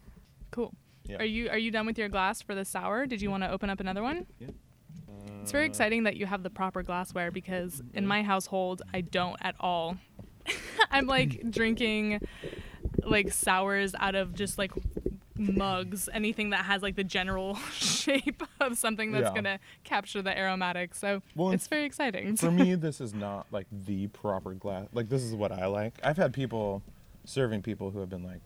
[0.51, 0.73] Cool.
[1.05, 1.17] yeah.
[1.19, 3.07] Are you are you done with your glass for the sour?
[3.07, 4.27] Did you want to open up another one?
[4.39, 4.49] Yeah.
[5.43, 9.01] It's very Uh, exciting that you have the proper glassware because in my household I
[9.03, 9.97] don't at all.
[10.91, 12.21] I'm like drinking
[13.05, 14.73] like sours out of just like
[15.39, 19.35] mugs, anything that has like the general shape of something that's Yeah.
[19.35, 20.99] gonna capture the aromatics.
[20.99, 22.37] So Well, it's very exciting.
[22.37, 24.87] for me, this is not like the proper glass.
[24.93, 25.95] Like this is what I like.
[26.03, 26.83] I've had people
[27.25, 28.41] serving people who have been like,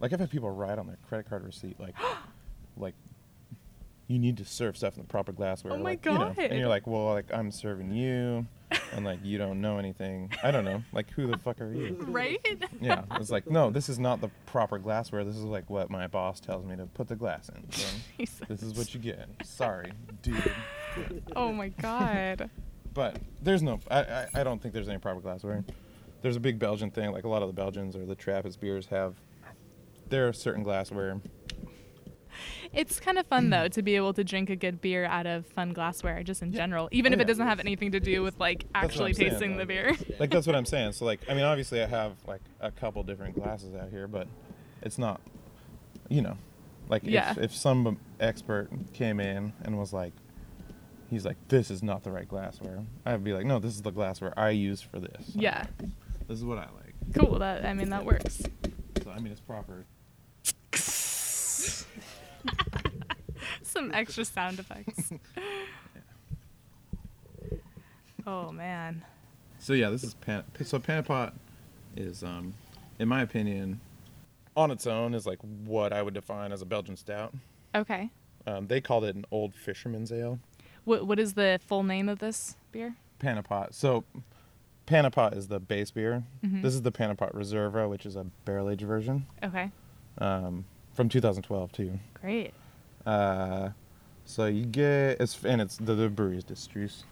[0.00, 1.94] like I've had people write on their credit card receipt like,
[2.76, 2.94] like
[4.08, 5.74] you need to serve stuff in the proper glassware.
[5.74, 8.46] Oh my like, you know, and you're like, well, like I'm serving you,
[8.92, 10.32] and like you don't know anything.
[10.42, 10.82] I don't know.
[10.92, 11.94] Like who the fuck are you?
[12.08, 12.40] right?
[12.80, 15.24] Yeah, it's like no, this is not the proper glassware.
[15.24, 17.70] This is like what my boss tells me to put the glass in.
[18.26, 19.28] So this is what you get.
[19.44, 19.92] Sorry,
[20.22, 20.52] dude.
[21.36, 22.50] Oh my god.
[22.94, 25.62] But there's no, I, I, I don't think there's any proper glassware.
[26.22, 28.86] There's a big Belgian thing, like a lot of the Belgians or the Trappist beers
[28.86, 29.14] have
[30.08, 31.20] their certain glassware.
[32.72, 33.72] It's kind of fun though mm.
[33.72, 36.58] to be able to drink a good beer out of fun glassware, just in Yeah.
[36.58, 37.22] general, even Oh, if yeah.
[37.22, 39.58] it doesn't have anything to do with like actually tasting though.
[39.60, 39.96] the beer.
[40.18, 40.92] Like that's what I'm saying.
[40.92, 44.26] So like, I mean, obviously I have like a couple different glasses out here, but
[44.82, 45.20] it's not,
[46.08, 46.36] you know,
[46.88, 47.32] like Yeah.
[47.32, 50.12] if, if some expert came in and was like,
[51.10, 52.84] he's like, this is not the right glassware.
[53.06, 55.30] I'd be like, no, this is the glassware I use for this.
[55.34, 55.64] yeah.
[56.28, 56.94] This is what I like.
[57.14, 57.38] Cool.
[57.38, 58.42] That I mean that works.
[59.02, 59.86] So I mean, it's proper.
[63.78, 65.08] Some extra sound effects.
[68.26, 69.04] oh man.
[69.60, 70.42] So yeah, this is pan.
[70.64, 71.30] So Pennepot
[71.96, 72.54] is, um,
[72.98, 73.78] in my opinion,
[74.56, 77.32] on its own is like what I would define as a Belgian stout.
[77.72, 78.10] Okay.
[78.48, 80.40] Um, they called it an old fisherman's ale.
[80.84, 82.96] What what is the full name of this beer?
[83.20, 83.74] Pennepot.
[83.74, 84.02] So
[84.88, 86.24] Pennepot is the base beer.
[86.44, 86.62] Mhm.
[86.62, 89.70] This is the Pennepot Reserva, which is a barrel aged version Okay.
[90.18, 90.64] um,
[90.94, 92.00] from 2012 too.
[92.20, 92.52] Great.
[93.08, 93.70] Uh,
[94.26, 97.04] so you get it's and it's the, the brewery is De Struise.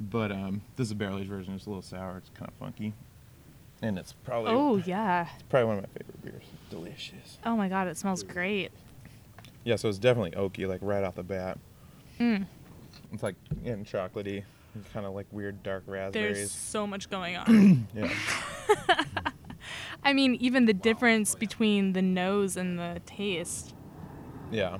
[0.00, 1.54] But um, this is a barrel aged version.
[1.54, 2.16] It's a little sour.
[2.18, 2.92] It's kind of funky,
[3.80, 5.28] and it's probably Oh yeah.
[5.34, 6.42] It's probably one of my favorite beers.
[6.70, 7.38] Delicious.
[7.46, 8.72] Oh my god, it smells great.
[9.62, 11.56] Yeah, so it's definitely oaky, like right off the bat.
[12.18, 12.46] Mm.
[13.12, 14.42] It's like and chocolatey,
[14.92, 16.36] kind of like weird dark raspberries.
[16.36, 17.86] There's so much going on.
[17.94, 18.12] Yeah,
[20.02, 23.72] I mean, even the difference between the nose and the taste.
[24.50, 24.78] Yeah,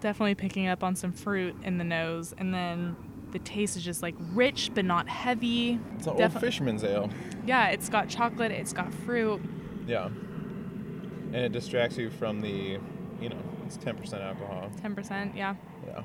[0.00, 2.96] Definitely picking up on some fruit in the nose, and then
[3.30, 5.78] the taste is just like rich but not heavy.
[5.96, 7.08] it's an Defi- old fisherman's ale.
[7.46, 9.40] Yeah, it's got chocolate, it's got fruit.
[9.86, 12.78] Yeah, and it distracts you from the,
[13.20, 14.70] you know, it's ten percent alcohol.
[14.82, 15.54] 10%, yeah.
[15.86, 16.02] Yeah,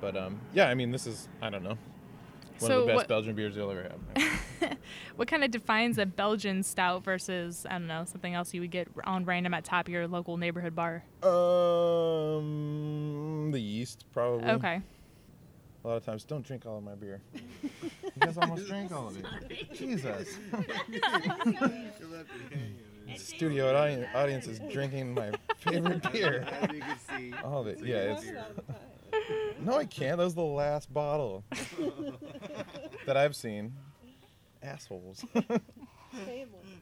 [0.00, 1.78] but um, yeah, I mean, this is I don't know,
[2.58, 4.78] one So of the best what- Belgian beers you'll ever have.
[5.16, 8.72] What kind of defines a Belgian stout versus, I don't know, something else you would
[8.72, 11.04] get on random at top of your local neighborhood bar?
[11.22, 12.42] um,
[13.52, 14.48] the yeast probably.
[14.50, 14.80] Okay.
[15.84, 17.20] A lot of times, don't drink all of my beer.
[17.62, 17.70] you
[18.18, 19.26] guys almost drank all of it.
[19.74, 20.36] Jesus.
[23.16, 26.46] Studio audience, audience is drinking my favorite beer.
[26.60, 27.34] As you can see.
[27.44, 27.78] All of it.
[27.84, 28.24] Yeah, it's.
[29.26, 30.18] Can No, I can't.
[30.18, 31.44] That was the last bottle
[33.06, 33.72] that I've seen.
[34.62, 35.24] Assholes.
[35.34, 35.40] All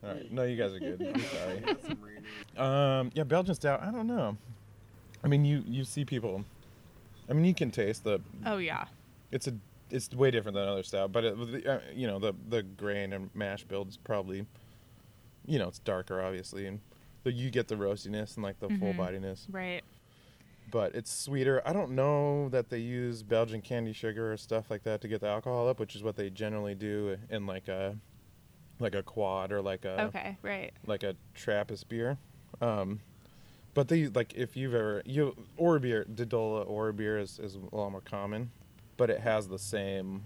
[0.02, 0.30] right.
[0.30, 1.00] No, you guys are good.
[1.02, 1.62] I'm sorry.
[1.66, 2.24] That's some random-
[2.56, 3.82] Um, yeah, Belgian stout.
[3.82, 4.36] I don't know.
[5.24, 6.44] I mean, you you see people.
[7.28, 8.20] I mean, you can taste the.
[8.46, 8.84] Oh yeah.
[9.30, 9.54] It's a.
[9.90, 13.30] It's way different than other stout, but it, uh, you know the the grain and
[13.34, 14.46] mash build is probably.
[15.46, 16.78] You know, it's darker, obviously, and
[17.24, 18.96] the, you get the roastiness and like the full Mhm.
[18.96, 19.82] bodiness, Right.
[20.72, 21.62] But it's sweeter.
[21.66, 25.20] I don't know that they use Belgian candy sugar or stuff like that to get
[25.20, 27.94] the alcohol up, which is what they generally do in like a,
[28.80, 30.38] like a quad or like a Okay.
[30.42, 30.72] Right.
[30.86, 32.16] like a Trappist beer.
[32.60, 33.00] Um,
[33.74, 37.76] but they like if you've ever you or beer, Didola or beer is, is a
[37.76, 38.50] lot more common,
[38.96, 40.22] but it has the same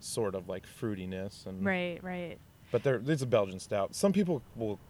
[0.00, 2.02] sort of like fruitiness and Right.
[2.02, 2.38] Right.
[2.72, 3.94] But there, it's a Belgian stout.
[3.94, 4.80] Some people will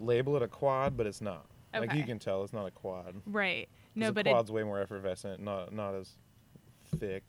[0.00, 1.46] label it a quad, but it's not.
[1.74, 3.14] Like you can tell it's not a quad.
[3.26, 3.68] Right.
[3.94, 6.10] No, a but it, quad's way more effervescent, not not as
[6.98, 7.24] thick.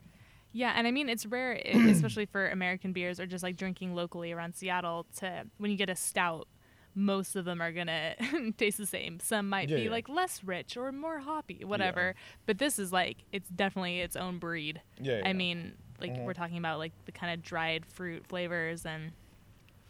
[0.52, 4.32] Yeah, and I mean it's rare, especially for American beers or just like drinking locally
[4.32, 5.06] around Seattle.
[5.18, 6.46] To when you get a stout,
[6.94, 8.14] most of them are gonna
[8.56, 9.18] taste the same.
[9.20, 9.90] Some might Yeah, be yeah.
[9.90, 12.14] like less rich or more hoppy, whatever.
[12.46, 14.80] But this is like it's definitely its own breed.
[15.00, 15.18] Yeah.
[15.18, 15.28] yeah.
[15.28, 16.24] I mean, like Mhm.
[16.24, 19.12] we're talking about like the kind of dried fruit flavors, and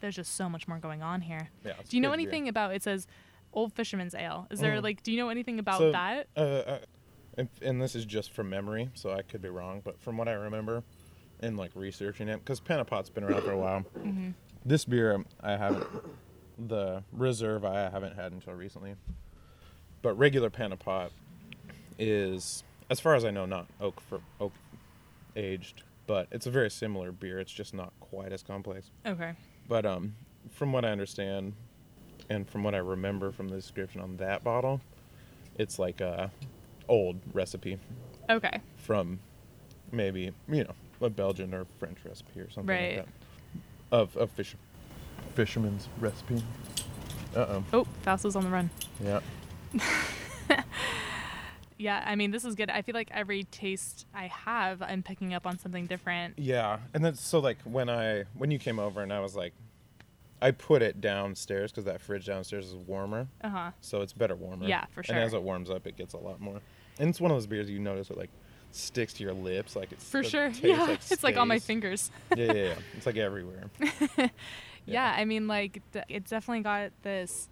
[0.00, 1.50] there's just so much more going on here.
[1.64, 2.28] yeah, Do you know good beer.
[2.28, 2.74] anything about?
[2.74, 3.06] It says
[3.54, 4.46] Old Fisherman's Ale.
[4.50, 4.82] Is there Mhm.
[4.82, 5.02] like?
[5.02, 6.26] Do you know anything about So, that?
[6.36, 6.78] Uh, uh,
[7.38, 10.28] and, and this is just from memory, so I could be wrong, but from what
[10.28, 10.82] I remember,
[11.40, 13.80] in like researching it, because Pennepot's been around for a while.
[14.02, 14.30] hmm
[14.64, 15.86] This beer I haven't,
[16.58, 18.94] the reserve I haven't had until recently,
[20.02, 21.10] but regular Pennepot
[21.98, 24.52] is, as far as I know, not oak for oak
[25.36, 27.38] aged, but it's a very similar beer.
[27.40, 28.90] It's just not quite as complex.
[29.06, 29.32] Okay.
[29.68, 30.14] But um,
[30.50, 31.54] from what I understand,
[32.30, 34.80] and from what I remember from the description on that bottle,
[35.58, 36.30] it's like a
[36.88, 37.78] old recipe
[38.30, 38.60] Okay.
[38.76, 39.18] from
[39.92, 42.96] maybe you know a Belgian or French recipe or something Right.
[42.98, 43.12] like that
[43.92, 44.54] of of fish
[45.34, 46.42] fisherman's recipe.
[47.34, 47.64] Uh oh.
[47.72, 48.70] Oh, Fausto's on the run.
[49.02, 49.20] Yeah.
[51.76, 52.70] Yeah, I mean, this is good.
[52.70, 56.38] I feel like every taste I have, I'm picking up on something different.
[56.38, 59.52] Yeah, and then so like when I when you came over and I was like,
[60.42, 63.70] I put it downstairs because that fridge downstairs is warmer, Uh huh.
[63.80, 64.66] so it's better warmer.
[64.66, 65.14] Yeah, for sure.
[65.14, 66.60] And as it warms up, it gets a lot more.
[66.98, 68.30] And it's one of those beers you notice it like
[68.72, 70.48] sticks to your lips, like it's For sure.
[70.62, 72.10] Yeah, like it's like on my fingers.
[72.36, 72.74] yeah, yeah, yeah.
[72.96, 73.70] It's like everywhere.
[74.86, 77.48] Yeah, I mean, like, th- it's definitely got this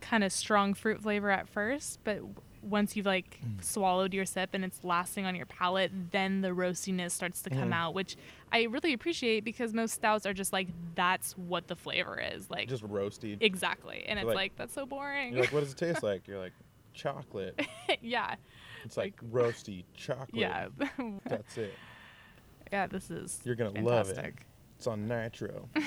[0.00, 3.62] kind of strong fruit flavor at first, but w- once you've like Mm.
[3.62, 7.70] swallowed your sip and it's lasting on your palate, then the roastiness starts to come
[7.70, 7.74] Mhm.
[7.74, 8.16] out, which
[8.52, 12.50] I really appreciate because most stouts are just like, that's what the flavor is.
[12.50, 13.36] Like, Just roasty.
[13.40, 14.04] exactly.
[14.08, 15.32] And it's Like- like, that's so boring.
[15.32, 16.26] You're like, what does it taste like?
[16.26, 16.52] You're like,
[16.92, 17.60] chocolate.
[18.02, 18.34] yeah.
[18.84, 20.28] It's like roasty chocolate.
[20.34, 20.68] Yeah.
[21.26, 21.74] That's it.
[22.72, 24.34] yeah, this is You're gonna love it.
[24.76, 25.68] It's on nitro.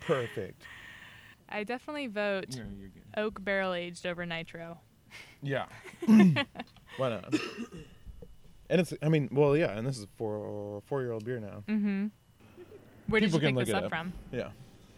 [0.00, 0.62] Perfect.
[1.48, 2.64] I definitely vote No,
[3.22, 4.78] oak barrel aged over nitro.
[5.42, 5.66] Yeah.
[6.96, 7.34] Why not?
[8.68, 11.62] And it's, I mean, well, yeah, and this is a four year old beer now.
[11.68, 12.06] Mm-hmm.
[13.08, 13.90] Where did People you pick this up, up.
[13.90, 14.12] from?
[14.32, 14.48] Yeah.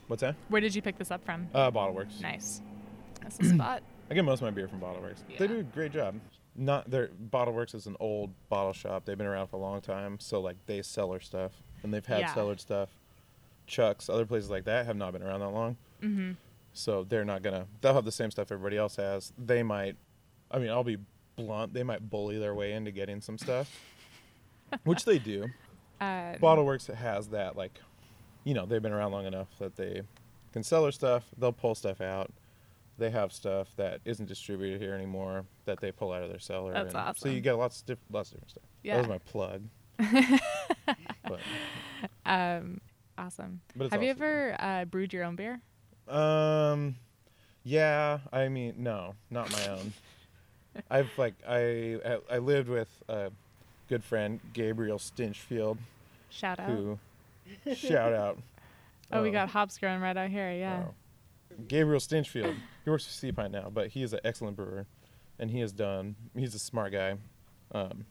[0.06, 0.34] What's that?
[0.48, 1.48] Where did you pick this up from?
[1.54, 2.20] Uh, Bottle Works.
[2.20, 2.62] Nice.
[3.20, 3.82] That's the spot.
[4.10, 5.22] I get most of my beer from Bottle Works.
[5.28, 5.36] Yeah.
[5.38, 6.14] They do a great job.
[6.56, 9.04] Not their Bottle Works is an old bottle shop.
[9.04, 11.52] They've been around for a long time, so like they cellar stuff,
[11.82, 12.34] and they've had Yeah.
[12.34, 12.88] cellared stuff.
[13.66, 16.32] Chuck's, other places like that have not been around that long, Mm-hmm.
[16.72, 17.66] so they're not gonna.
[17.82, 19.32] They'll have the same stuff everybody else has.
[19.36, 19.96] They might.
[20.50, 20.96] I mean, I'll be
[21.38, 21.72] blunt.
[21.72, 23.70] They might bully their way into getting some stuff,
[24.84, 25.46] which they do.
[26.00, 27.78] Uh, Bottle Works has that like,
[28.44, 30.02] you know, they've been around long enough that they
[30.52, 31.24] can sell their stuff.
[31.38, 32.30] They'll pull stuff out.
[32.98, 36.72] They have stuff that isn't distributed here anymore that they pull out of their cellar.
[36.72, 38.64] That's and So you get lots of diff- lots of different stuff.
[38.82, 38.96] Yeah.
[38.96, 39.62] That was my plug.
[41.28, 41.40] but
[42.26, 42.80] um,
[43.16, 43.60] awesome.
[43.76, 45.60] But Have you ever uh, brewed your own beer?
[46.08, 46.96] um,
[47.62, 48.18] yeah.
[48.32, 49.92] I mean, no, not my own.
[50.90, 51.98] I've like I
[52.30, 53.30] I- lived with a
[53.88, 55.78] good friend Gabriel Stinchfield
[56.30, 56.68] Shout out.
[56.70, 56.98] who
[57.74, 58.38] shout out.
[59.10, 60.52] Oh, we um, got hops growing right out here.
[60.52, 60.82] Yeah.
[60.88, 60.94] Oh.
[61.66, 62.54] Gabriel Stinchfield.
[62.84, 64.84] he works for Seapine now, but he is an excellent brewer,
[65.38, 66.14] and he has done.
[66.36, 67.14] He's a smart guy.
[67.72, 68.04] Um,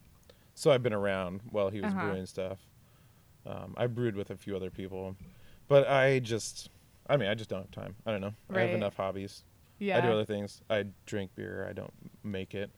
[0.56, 2.02] so I've been around while he was Uh-huh.
[2.08, 2.58] brewing stuff.
[3.46, 5.16] Um, I brewed with a few other people,
[5.68, 6.72] but I just,
[7.08, 7.94] I mean, I just don't have time.
[8.08, 8.34] I don't know.
[8.52, 9.44] I have enough hobbies.
[9.80, 9.98] Yeah.
[9.98, 10.62] I do other things.
[10.70, 11.66] I drink beer.
[11.70, 12.70] I don't make it.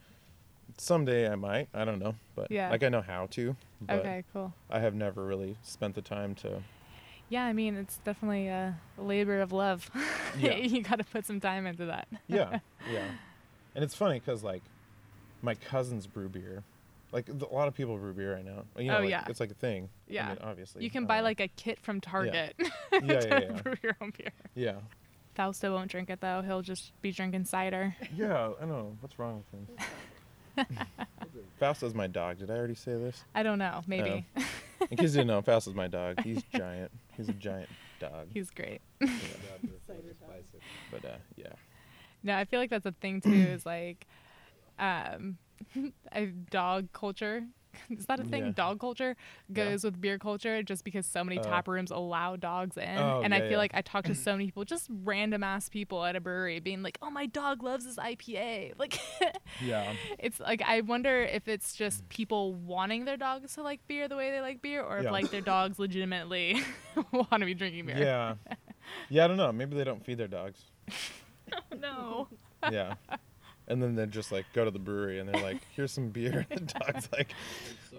[0.78, 1.68] Someday I might.
[1.74, 2.70] I don't know, but Yeah.
[2.70, 3.56] like I know how to.
[3.90, 4.54] Okay, cool.
[4.70, 6.62] I have never really spent the time to.
[7.30, 9.90] Yeah, I mean, it's definitely a labor of love.
[10.38, 10.56] Yeah.
[10.58, 12.08] you got to put some time into that.
[12.28, 12.60] yeah,
[12.92, 13.08] yeah.
[13.76, 14.62] And it's funny because like
[15.42, 16.64] my cousins brew beer,
[17.12, 18.66] Like a lot of people brew beer right now.
[18.78, 19.24] You know, Oh, like, yeah.
[19.28, 19.90] it's like a thing.
[20.10, 20.28] I Yeah.
[20.30, 20.84] mean, obviously.
[20.84, 22.68] You can buy uh, like a kit from Target yeah,
[23.00, 23.62] to yeah, yeah.
[23.62, 24.32] brew your own beer.
[24.54, 24.76] Yeah.
[25.40, 26.42] Fausto won't drink it though.
[26.42, 27.96] He'll just be drinking cider.
[28.14, 28.98] Yeah, I know.
[29.00, 29.42] What's wrong
[30.58, 30.68] with him?
[31.62, 32.40] Fausto's my dog.
[32.40, 33.24] Did I already say this?
[33.34, 33.82] I don't know.
[33.88, 34.26] Maybe.
[34.92, 36.22] In case you didn't know, Fausto's my dog.
[36.26, 36.92] He's giant.
[37.16, 37.70] He's a giant
[38.02, 38.28] dog.
[38.34, 38.82] He's great.
[40.92, 41.54] But uh, yeah.
[42.22, 43.32] No, I feel like that's a thing too.
[43.32, 44.08] Is like,
[44.78, 45.38] um,
[46.12, 47.44] I dog culture.
[47.98, 48.46] Is that a thing?
[48.48, 48.52] Yeah.
[48.52, 49.16] Dog culture
[49.52, 51.44] goes with beer culture just because so many Oh.
[51.44, 52.98] tap rooms allow dogs in.
[52.98, 53.58] Oh, and I feel yeah.
[53.58, 56.84] like I talk to so many people, just random ass people at a brewery, being
[56.84, 59.00] like, "Oh, my dog loves this IPA." Like,
[59.62, 59.94] Yeah.
[60.20, 64.16] it's like I wonder if it's just people wanting their dogs to like beer the
[64.16, 66.62] way they like beer, or if like their dogs legitimately
[67.12, 67.98] want to be drinking beer.
[67.98, 68.36] Yeah.
[69.10, 69.52] Yeah, I don't know.
[69.52, 70.60] Maybe they don't feed their dogs.
[71.54, 72.28] Oh, no.
[72.72, 72.96] Yeah.
[73.70, 76.46] And then they just like go to the brewery and they're like, "Here's some beer."
[76.52, 77.34] And the dog's like,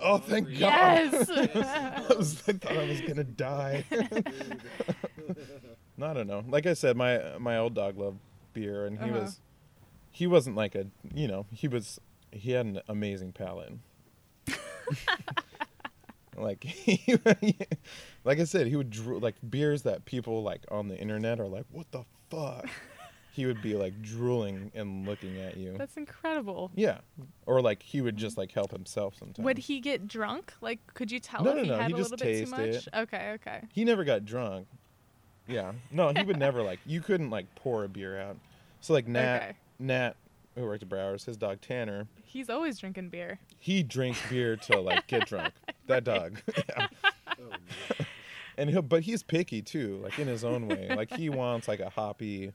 [0.03, 1.31] "Oh, thank God." Yes.
[1.31, 3.85] I, was, I thought I was gonna die.
[5.97, 6.43] no, I don't know.
[6.49, 8.19] Like I said, my my old dog loved
[8.53, 9.21] beer, and he Uh-huh.
[9.21, 9.41] was
[10.11, 12.01] he wasn't like a you know he was
[12.33, 13.73] he had an amazing palate.
[16.37, 17.17] like he,
[18.25, 21.47] like I said, he would dro- like beers that people like on the internet are
[21.49, 22.69] like, "What the fuck."
[23.41, 25.75] He would be like drooling and looking at you.
[25.79, 26.71] That's incredible.
[26.75, 26.99] yeah,
[27.47, 28.41] or like he would just mm-hmm.
[28.43, 29.43] like help himself sometimes.
[29.43, 30.53] Would he get drunk?
[30.61, 32.45] Like, could you tell No, if no, he no, had he a just little bit
[32.45, 32.61] too much?
[32.61, 33.63] tasted Okay, okay.
[33.73, 34.67] He never got drunk.
[35.49, 35.73] Yeah.
[35.91, 38.37] No, he would never like you couldn't like pour a beer out.
[38.83, 39.53] So like Nat Okay.
[39.79, 40.17] Nat
[40.55, 43.39] who worked at Brouwer's, his dog Tanner, He's always drinking beer.
[43.59, 45.55] he drinks beer to like get drunk.
[45.87, 46.43] That dog.
[46.69, 46.89] yeah.
[47.27, 48.05] Oh.
[48.59, 50.95] And he'll but he's picky too, like in his own way.
[50.95, 52.53] Like he wants like a hoppy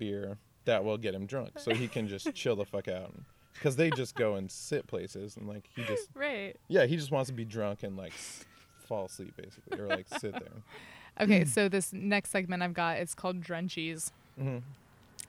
[0.00, 3.14] beer that will get him drunk so he can just chill the fuck out.
[3.60, 6.56] Cuz they just go and sit places and like he just Right.
[6.68, 8.12] yeah, he just wants to be drunk and like
[8.88, 10.62] fall asleep basically or like sit there.
[11.20, 14.10] Okay, so this next segment I've got is called Drunchies.
[14.38, 14.58] hmm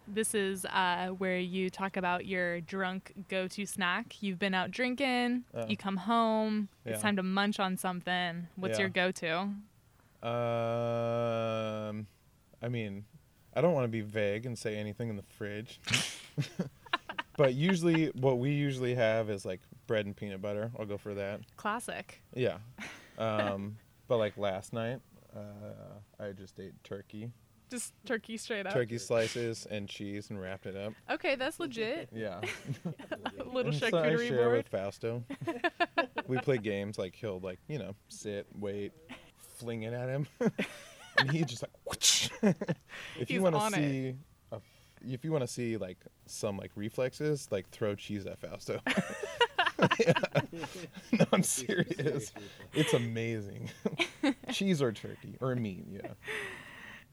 [0.08, 4.22] This is uh, where you talk about your drunk go-to snack.
[4.22, 5.44] You've been out drinking.
[5.54, 5.66] Uh.
[5.68, 6.70] you come home.
[6.86, 8.48] It's time to munch on something.
[8.56, 8.84] What's Yeah.
[8.84, 9.50] your go-to?
[10.24, 12.08] Um,
[12.62, 13.06] I mean,
[13.54, 15.80] I don't want to be vague and say anything in the fridge.
[17.38, 20.72] but usually, what we usually have is like bread and peanut butter.
[20.80, 21.42] I'll go for that.
[21.58, 22.22] Classic.
[22.34, 22.58] Yeah.
[23.18, 25.00] Um, but like last night,
[25.36, 27.32] uh, I just ate turkey,
[27.70, 28.74] Just turkey straight up.
[28.74, 30.94] turkey slices and cheese, and wrapped it up.
[31.10, 32.10] Okay, that's legit.
[32.16, 32.42] Yeah.
[33.38, 34.58] Little And so I charcuterie share board.
[34.58, 35.24] with Fausto.
[36.28, 38.92] we play games like he'll like you know sit, wait,
[39.58, 40.28] fling it at him,
[41.22, 41.72] and he just like.
[43.20, 44.16] if you want to see,
[44.52, 44.60] a
[45.08, 48.80] if you want to see like some like reflexes, like throw cheese at Fausto.
[50.00, 50.14] Yeah.
[51.12, 52.32] No, I'm serious.
[52.74, 53.72] It's amazing.
[54.52, 56.12] cheese or turkey or meat, yeah.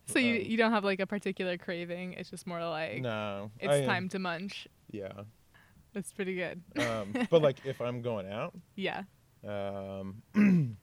[0.07, 2.13] So you, Um, you don't have like a particular craving.
[2.15, 4.69] It's just more like No, it's I am- time to munch.
[4.91, 5.13] Yeah,
[5.95, 6.63] That's pretty good.
[6.79, 9.05] um, but like if I'm going out, Yeah.
[9.47, 10.23] Um,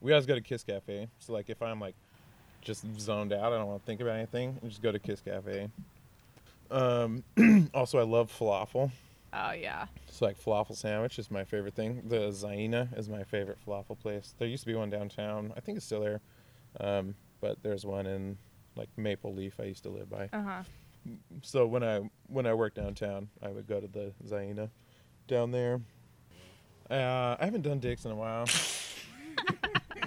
[0.00, 1.08] we always go to Kiss Cafe.
[1.18, 1.96] So like if I'm like
[2.62, 4.58] just zoned out, I don't want to think about anything.
[4.64, 5.68] I just go to Kiss Cafe.
[6.70, 7.22] Um,
[7.74, 8.90] also, I love falafel.
[9.34, 9.86] Oh yeah.
[10.06, 12.02] It's like falafel sandwich is my favorite thing.
[12.06, 14.34] The Zaina is my favorite falafel place.
[14.38, 15.52] There used to be one downtown.
[15.56, 16.20] I think it's still there.
[16.80, 18.36] Um, but there's one in
[18.76, 19.54] like Maple Leaf.
[19.58, 20.28] I used to live by.
[20.32, 20.62] Uh huh.
[21.42, 24.68] So when I when I worked downtown, I would go to the Zaina
[25.28, 25.80] down there.
[26.90, 28.44] Uh, I haven't done dicks in a while.
[29.96, 30.02] Yeah,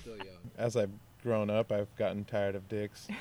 [0.00, 0.50] still young.
[0.58, 0.90] as I've
[1.24, 3.08] grown up, I've gotten tired of dicks.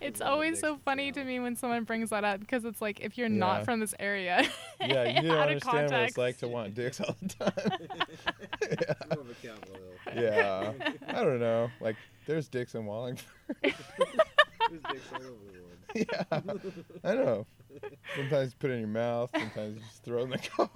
[0.00, 3.16] It's always so funny to me when someone brings that up because it's like if
[3.18, 4.44] you're not from this area,
[4.80, 7.52] Yeah, you don't understand what it's like to want dicks all the time.
[8.60, 9.76] It's more of a Capitol
[10.12, 10.22] Hill.
[10.22, 10.72] yeah,
[11.08, 11.70] I don't know.
[11.80, 11.96] Like,
[12.26, 13.26] there's dicks in Wallingford.
[13.62, 13.74] There's
[14.90, 16.54] dicks all over the world.
[16.54, 17.46] yeah, I know.
[18.16, 19.30] Sometimes you put it in your mouth.
[19.34, 20.70] Sometimes you just throw it in the car.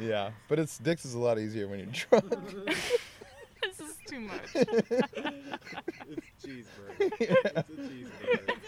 [0.00, 2.30] Yeah, but it's dicks is a lot easier when you're drunk.
[2.66, 4.40] this is too much.
[4.54, 4.70] It's
[6.44, 7.10] cheeseburger.
[7.20, 7.54] It's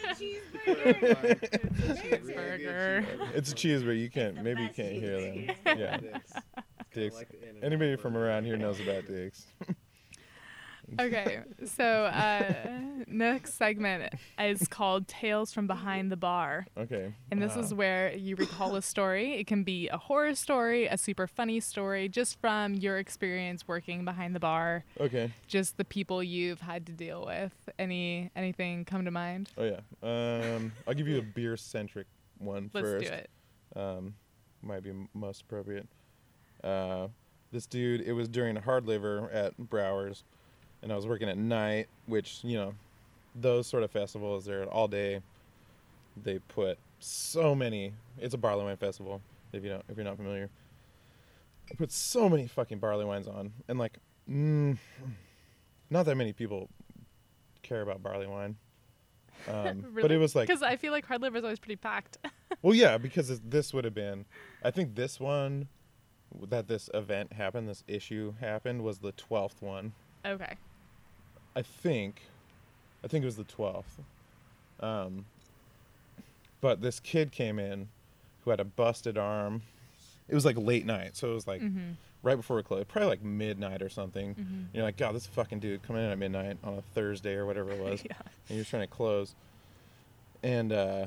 [0.04, 1.38] a cheeseburger.
[1.80, 1.94] It's a cheeseburger.
[1.94, 3.06] it's a cheeseburger.
[3.34, 4.00] It's a cheeseburger.
[4.00, 4.42] You can't.
[4.42, 5.50] Maybe you can't hear them.
[5.78, 6.32] Yeah, Dicks.
[6.92, 7.14] dicks.
[7.16, 8.26] like the In-N-Out Anybody from burger.
[8.28, 9.46] around here knows about dicks.
[10.98, 12.42] Okay, so uh,
[13.06, 16.66] next segment is called Tales from Behind the Bar.
[16.76, 17.12] Okay.
[17.30, 19.34] And this is where you recall a story.
[19.34, 24.04] It can be a horror story, a super funny story, just from your experience working
[24.04, 25.32] behind the bar, Okay.
[25.46, 27.52] just the people you've had to deal with.
[27.78, 29.50] Any anything come to mind?
[29.58, 29.80] Oh yeah.
[30.02, 32.06] Um, I'll give you a beer centric
[32.38, 33.06] one Let's first.
[33.06, 33.30] do it.
[33.76, 34.14] Um,
[34.62, 35.86] might be most appropriate.
[36.64, 37.08] Uh,
[37.52, 40.24] this dude, it was during a hard liver at Brouwer's,
[40.82, 42.74] and I was working at night, which you know,
[43.34, 45.20] those sort of festivals they're all day.
[46.22, 47.92] They put so many.
[48.18, 49.20] It's a barley wine festival.
[49.52, 50.50] If you don't, if you're not familiar,
[51.68, 53.98] they put so many fucking barley wines on, and like,
[54.30, 54.76] mm,
[55.90, 56.68] not that many people
[57.62, 58.56] care about barley wine.
[59.46, 62.18] Um, But it was like because I feel like hard liver is always pretty packed.
[62.62, 64.24] well, yeah, because this would have been.
[64.64, 65.68] I think this one
[66.48, 69.92] that this event happened, this issue happened, was the twelfth one.
[70.26, 70.56] okay.
[71.58, 72.22] I think.
[73.04, 73.98] I think it was the twelfth.
[74.80, 75.24] Um.
[76.60, 77.88] But this kid came in,
[78.44, 79.62] who had a busted arm.
[80.28, 81.92] It was like late night, so it was like Mm-hmm.
[82.22, 84.34] right before it closed, probably like midnight or something.
[84.34, 84.62] Mm-hmm.
[84.74, 87.70] You're like, God, this fucking dude coming in at midnight on a Thursday or whatever
[87.70, 88.02] it was.
[88.10, 88.16] yeah.
[88.18, 89.34] and he was trying to close
[90.42, 91.06] and uh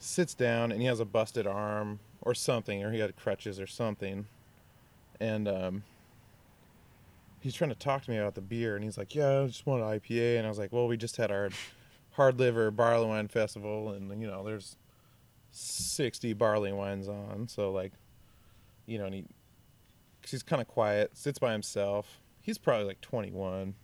[0.00, 3.66] sits down and he has a busted arm or something or he had crutches or
[3.66, 4.26] something
[5.20, 5.82] and um
[7.48, 9.64] he's trying to talk to me about the beer and he's like yeah i just
[9.64, 11.48] want an ipa and i was like well we just had our
[12.10, 14.76] hard liver barley wine festival and you know there's
[15.52, 17.92] 60 barley wines on so like
[18.84, 19.22] you know and he
[20.22, 23.74] cause he's kind of quiet sits by himself he's probably like 21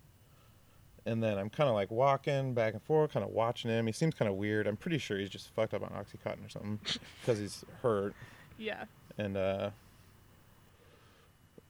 [1.07, 3.85] and then I'm kind of like walking back and forth, kind of watching him.
[3.85, 4.65] He seems kind of weird.
[4.65, 6.79] I'm pretty sure he's just fucked up on oxycontin or something
[7.21, 8.15] because he's hurt.
[8.57, 8.85] Yeah.
[9.19, 9.69] And uh,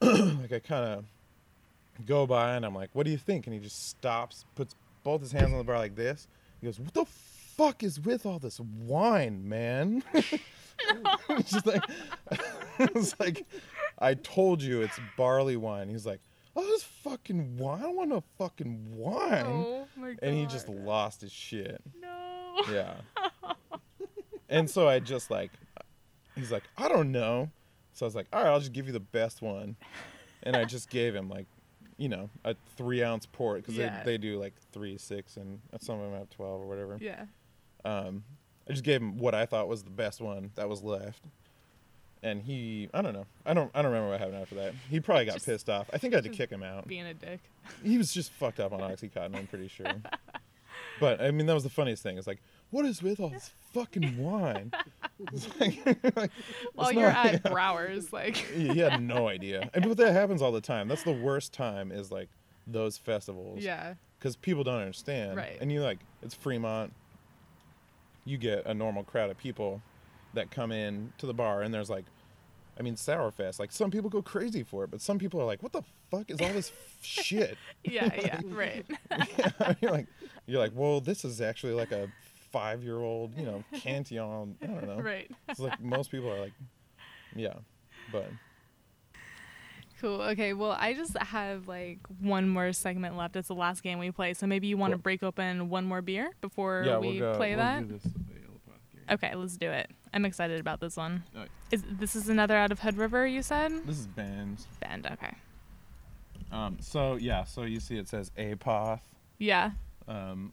[0.00, 1.04] like I kind of
[2.04, 4.74] go by and I'm like, "What do you think?" And he just stops, puts
[5.04, 6.28] both his hands on the bar like this.
[6.60, 10.02] He goes, "What the fuck is with all this wine, man?"
[11.30, 11.82] just like,
[12.78, 13.46] it's like,
[13.98, 15.88] I told you it's barley wine.
[15.88, 16.20] He's like,
[16.54, 17.80] "Oh, this fucking wine.
[17.80, 20.18] I don't want no fucking wine." Oh my god.
[20.22, 21.80] and he just lost his shit.
[22.00, 22.62] No.
[22.72, 22.94] Yeah.
[24.48, 25.50] and so I just like,
[26.34, 27.50] he's like, I don't know.
[27.92, 29.76] So I was like, all right, I'll just give you the best one.
[30.42, 31.46] And I just gave him like,
[31.98, 34.02] you know, a three ounce port because Yeah.
[34.04, 36.98] they, they do like three, six, and some of them have 12 or whatever.
[37.00, 37.24] Yeah.
[37.84, 38.24] Um,
[38.68, 41.22] I just gave him what I thought was the best one that was left.
[42.22, 43.26] And he, I don't know.
[43.44, 44.74] I don't, I don't remember what happened after that.
[44.90, 45.88] He probably got Just- pissed off.
[45.92, 46.86] I think I had to kick him out.
[46.88, 47.40] Being a dick.
[47.84, 49.86] He was just fucked up on Oxycontin, I'm pretty sure.
[50.98, 52.16] But I mean, that was the funniest thing.
[52.16, 52.40] It's like,
[52.76, 54.70] what is with all this fucking wine?
[55.60, 56.30] Like- like,
[56.74, 58.36] While you're not- at Brouwer's, like.
[58.36, 59.70] he he had no idea.
[59.74, 60.88] And but that happens all the time.
[60.88, 62.28] That's the worst time is like
[62.66, 63.60] those festivals.
[63.62, 63.94] Yeah.
[64.18, 65.36] Because people don't understand.
[65.36, 65.56] Right.
[65.60, 66.92] And you like, it's Fremont.
[68.24, 69.80] You get a normal crowd of people
[70.34, 72.04] that come in to the bar, and there's like,
[72.78, 73.58] I mean, Sourfest.
[73.58, 76.30] Like some people go crazy for it, but some people are like, "What the fuck
[76.30, 78.10] is all this shit?" Yeah.
[78.18, 78.40] Yeah.
[78.50, 78.84] Right.
[79.38, 80.06] yeah, you're like,
[80.46, 82.08] you're like, well, this is actually like a
[82.52, 84.56] five-year-old, you know, Cantillon.
[84.62, 85.00] I don't know.
[85.00, 85.30] right.
[85.48, 86.52] It's like most people are like,
[87.34, 87.54] yeah,
[88.12, 88.26] but
[90.00, 90.20] Cool.
[90.22, 90.52] Okay.
[90.52, 93.34] Well, I just have like one more segment left.
[93.34, 94.34] It's the last game we play.
[94.34, 95.02] So maybe you want to Cool.
[95.02, 97.88] break open one more beer before yeah, we we'll go, play we'll that.
[97.88, 98.12] do this
[99.08, 99.88] Okay, let's do it.
[100.12, 101.22] I'm excited about this one.
[101.70, 103.26] Is this is another out of Hood River?
[103.26, 104.66] You said This is Bend.
[104.80, 105.06] Bend.
[105.12, 105.32] Okay.
[106.52, 109.00] Um, so yeah, so you see it says Apoth.
[109.38, 109.70] Yeah.
[110.08, 110.52] Um,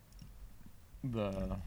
[1.04, 1.58] the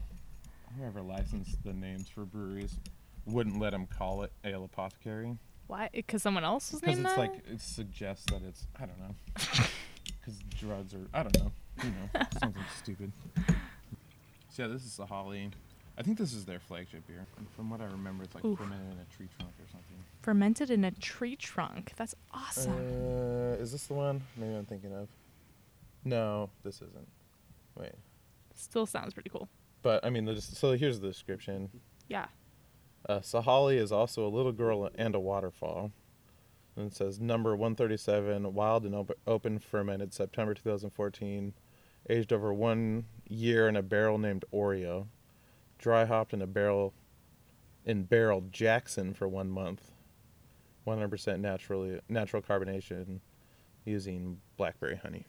[0.77, 2.77] whoever licensed the names for breweries
[3.25, 5.37] wouldn't let them call it Ale Apothecary
[5.67, 5.89] Why?
[5.93, 7.21] Because someone else was because named it's that.
[7.21, 11.51] like it suggests that it's I don't know because drugs are I don't know
[11.83, 13.11] you know something stupid.
[14.49, 15.51] So yeah, this is Sahalie.
[15.99, 17.25] I think this is their flagship beer.
[17.37, 18.57] And from what I remember, it's like Oof.
[18.57, 19.97] fermented in a tree trunk or something.
[20.21, 21.93] fermented in a tree trunk.
[21.97, 22.73] That's awesome.
[22.73, 24.21] Uh, is this the one?
[24.35, 25.07] Maybe I'm thinking of.
[26.03, 27.07] No, this isn't.
[27.75, 27.91] Wait,
[28.55, 29.47] Still sounds pretty cool.
[29.87, 31.69] But I mean, the, so here's the description.
[32.09, 32.25] Yeah.
[33.07, 35.93] Uh, Sahalie is also a little girl and a waterfall.
[36.75, 41.53] And it says number 137, wild and op- open fermented September 2014,
[42.09, 45.07] aged over one year in a barrel named Oreo,
[45.77, 46.93] dry hopped in a barrel
[47.85, 49.91] in barrel Jackson for one month,
[50.85, 53.21] 100% naturally natural carbonation
[53.85, 55.25] using blackberry honey.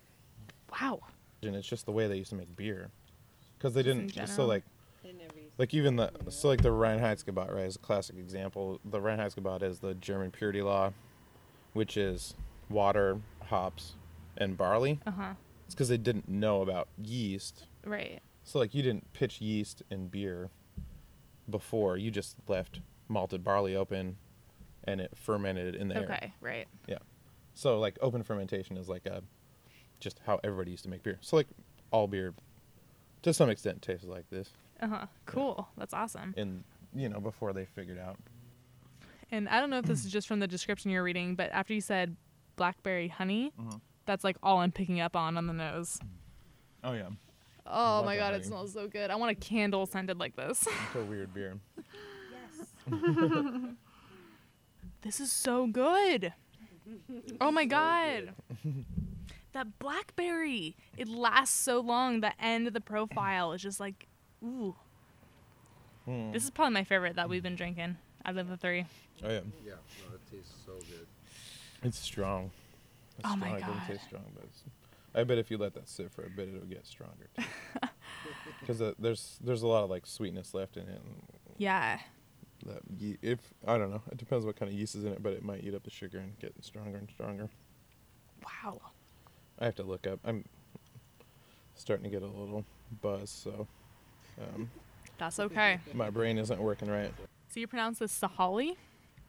[0.72, 0.98] Wow.
[1.44, 2.90] And it's just the way they used to make beer,
[3.58, 4.10] because they didn't.
[4.10, 4.46] So general.
[4.46, 4.62] like
[5.58, 8.80] like even the so like the Reinheitsgebot right is a classic example.
[8.84, 10.92] The Reinheitsgebot is the German purity law,
[11.72, 12.34] which is
[12.70, 13.94] water, hops,
[14.36, 15.00] and barley.
[15.06, 15.32] Uh huh.
[15.66, 17.66] it's because they didn't know about yeast.
[17.84, 18.20] Right.
[18.44, 20.50] So like you didn't pitch yeast in beer
[21.50, 21.96] before.
[21.96, 24.16] You just left malted barley open,
[24.84, 26.04] and it fermented in the air.
[26.04, 26.32] Okay.
[26.40, 26.68] Right.
[26.86, 26.98] Yeah.
[27.54, 29.22] So like open fermentation is like a
[29.98, 31.18] just how everybody used to make beer.
[31.20, 31.48] So like
[31.90, 32.32] all beer,
[33.28, 34.48] to some extent, tastes like this.
[34.80, 35.06] Uh huh.
[35.26, 35.68] Cool.
[35.76, 36.34] That's awesome.
[36.36, 36.64] And
[36.94, 38.16] you know before they figured out.
[39.30, 41.74] And I don't know if this is just from the description you're reading, but after
[41.74, 42.16] you said
[42.56, 43.80] blackberry honey, Mhm.
[44.06, 46.00] that's like all I'm picking up on on the nose.
[46.82, 47.08] Oh yeah,
[47.66, 48.36] Oh my god, honey.
[48.38, 49.10] it smells so good.
[49.10, 50.66] I want a candle scented like this.
[50.66, 51.58] it's a weird beer.
[51.76, 52.68] Yes.
[55.02, 56.32] this is so good.
[57.40, 58.32] Oh my god.
[59.58, 62.20] That blackberry, it lasts so long.
[62.20, 64.06] The end of the profile is just like,
[64.40, 64.76] ooh.
[66.06, 66.32] Mm.
[66.32, 68.86] This is probably my favorite that we've been drinking out of the three.
[69.24, 69.72] oh yeah, Yeah,
[70.08, 71.08] no, it tastes so good.
[71.82, 72.52] it's strong.
[73.18, 73.56] It's Oh my strong.
[73.56, 73.86] It doesn't God.
[73.88, 74.62] taste strong, but it's,
[75.12, 77.28] I bet if you let that sit for a bit, it'll get stronger.
[78.60, 81.00] Because uh, there's there's a lot of like sweetness left in it.
[81.04, 81.22] And
[81.56, 81.98] Yeah.
[82.64, 85.20] that ye- if I don't know, it depends what kind of yeast is in it,
[85.20, 87.48] but it might eat up the sugar and get stronger and stronger.
[88.44, 88.80] Wow.
[89.60, 90.20] I have to look up.
[90.24, 90.44] I'm
[91.74, 92.64] starting to get a little
[93.02, 93.66] buzz, so
[94.40, 94.70] um,
[95.18, 95.80] That's okay.
[95.94, 97.12] my brain isn't working right.
[97.48, 98.76] So you pronounce this Sahalie?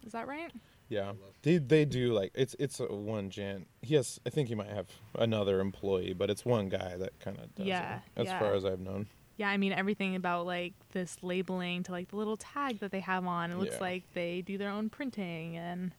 [0.06, 0.52] Is that right?
[0.88, 1.14] Yeah,
[1.44, 3.68] they they do like it's it's a one gent.
[3.84, 7.38] He has I think he might have another employee, but it's one guy that kind
[7.38, 8.40] of does Yeah, it, as yeah.
[8.40, 9.06] far as I've known.
[9.38, 13.02] Yeah, I mean everything about like this labeling to like the little tag that they
[13.02, 13.52] have on.
[13.52, 13.82] It looks Yeah.
[13.82, 15.92] like they do their own printing and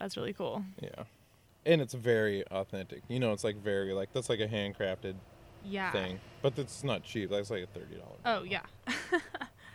[0.00, 0.64] that's really cool.
[0.82, 1.04] Yeah,
[1.66, 3.02] and it's very authentic.
[3.08, 5.14] You know, it's like very like that's like a handcrafted
[5.64, 5.90] Yeah.
[5.92, 7.30] thing, but it's not cheap.
[7.30, 8.20] That's like a thirty dollars.
[8.24, 8.62] Oh yeah.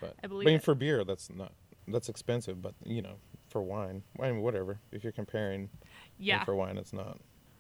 [0.02, 0.48] but I believe.
[0.48, 0.64] I mean, it.
[0.64, 1.52] for beer, that's not
[1.88, 2.62] that's expensive.
[2.62, 3.16] But you know,
[3.50, 4.80] for wine, I mean, whatever.
[4.92, 5.70] If you're comparing,
[6.20, 6.44] Yeah.
[6.44, 7.20] for wine, it's not.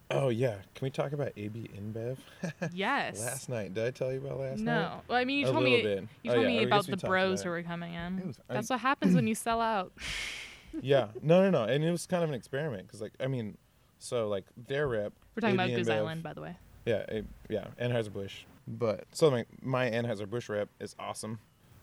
[0.10, 2.18] Oh yeah, can we talk about AB InBev?
[2.74, 3.20] yes.
[3.20, 4.72] last night, did I tell you about last no.
[4.74, 4.82] night?
[4.82, 5.02] No.
[5.10, 6.04] Well, I mean, you told me bit.
[6.24, 8.28] you Oh, told yeah, me about the bros who were coming in.
[8.28, 9.92] Was- I- That's what happens when you sell out.
[10.82, 13.58] yeah, no, no, no, and it was kind of an experiment because, like, I mean,
[14.00, 15.14] so like their rep.
[15.36, 16.58] We're talking about Goose Island, by the way.
[16.86, 18.44] Yeah, it, yeah, Anheuser Busch.
[18.68, 21.40] But so my my Anheuser Busch rep is awesome.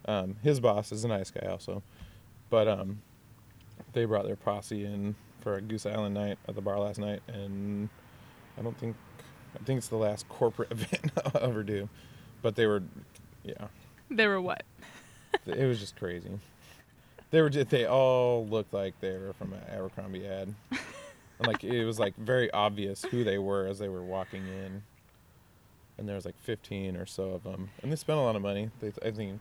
[0.06, 1.82] Um, his boss is a nice guy also,
[2.50, 3.00] but um,
[3.92, 7.20] they brought their posse in for a Goose Island night at the bar last night,
[7.28, 7.88] and
[8.58, 8.96] I don't think
[9.54, 11.88] I think it's the last corporate event I'll ever do,
[12.42, 12.82] but they were,
[13.44, 13.68] yeah,
[14.10, 14.64] They were what?
[15.46, 16.30] it was just crazy.
[17.30, 20.54] They were just, they all looked like they were from an Abercrombie ad.
[21.38, 24.82] And like it was like very obvious who they were as they were walking in.
[25.96, 27.70] And there was like 15 or so of them.
[27.82, 28.70] And they spent a lot of money.
[28.80, 29.40] They I think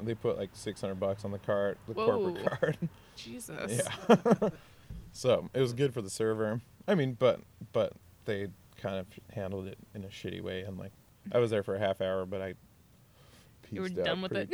[0.00, 2.78] they put like 600 bucks on the cart, the corporate card.
[3.16, 3.82] Jesus.
[4.08, 4.48] yeah.
[5.12, 6.60] so, it was good for the server.
[6.86, 7.40] I mean, but
[7.72, 7.92] but
[8.24, 8.48] they
[8.80, 10.92] kind of handled it in a shitty way and like
[11.32, 12.54] I was there for a half hour, but I
[13.70, 14.50] You were done with it.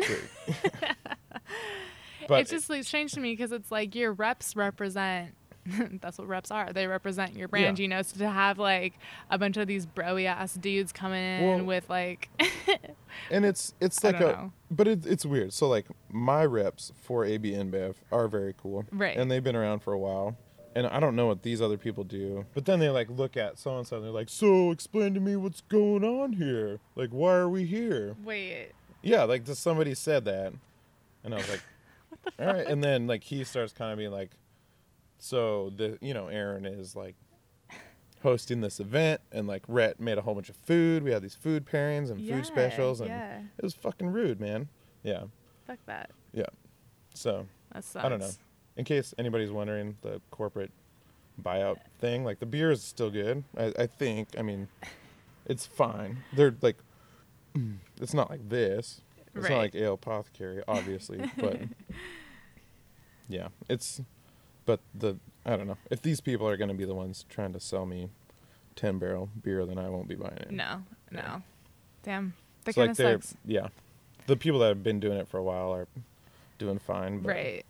[2.29, 5.35] but it's just like strange to me because it's like your reps represent.
[6.01, 6.73] that's what reps are.
[6.73, 7.83] They represent your brand, Yeah.
[7.83, 8.03] you know.
[8.03, 8.95] So to have like
[9.31, 12.29] a bunch of these broy ass dudes coming in Well, with like,
[13.31, 14.53] and it's it's like a know.
[14.71, 19.17] but it, it's weird so like my reps for ab inbev are very cool Right.
[19.17, 20.37] and they've been around for a while
[20.75, 23.59] and i don't know what these other people do but then they like look at
[23.59, 27.11] so and so and they're like so explain to me what's going on here like
[27.11, 30.53] why are we here wait, yeah like just somebody said that
[31.23, 31.62] and i was like
[32.41, 34.31] all right and then like he starts kind of being like
[35.25, 37.14] so the you know aaron is like
[38.22, 41.03] hosting this event and like Rhett made a whole bunch of food.
[41.03, 43.39] We had these food pairings and Yeah, food specials and yeah.
[43.59, 44.68] it was fucking rude man.
[45.03, 45.25] Yeah.
[45.66, 46.11] Fuck that.
[46.33, 46.47] yeah.
[47.14, 48.05] So That sucks.
[48.05, 48.31] i don't know.
[48.77, 50.72] In case anybody's wondering the corporate
[51.43, 53.45] buyout thing like the beer is still good.
[53.57, 54.68] I, I think i mean
[55.47, 56.18] it's fine.
[56.35, 56.77] They're like
[58.01, 59.01] it's not like this.
[59.35, 59.51] It's Right.
[59.51, 61.61] not like ale apothecary obviously but
[63.29, 64.01] yeah it's
[64.67, 67.53] but the i don't know if these people are going to be the ones trying
[67.53, 68.09] to sell me
[68.77, 71.21] 10 barrel beer then i won't be buying it No, no.
[71.21, 71.41] Yeah.
[72.03, 72.35] Damn.
[72.65, 73.35] That So, kind like of they're sucks.
[73.45, 73.69] yeah
[74.27, 75.87] the people that have been doing it for a while are
[76.59, 77.67] doing fine but Right.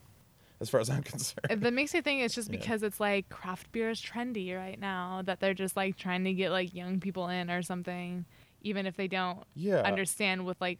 [0.60, 2.58] as far as i'm concerned That makes me think it's just Yeah.
[2.58, 6.32] because it's like craft beer is trendy right now that they're just like trying to
[6.32, 8.24] get like young people in or something,
[8.62, 10.78] even if they don't yeah understand with like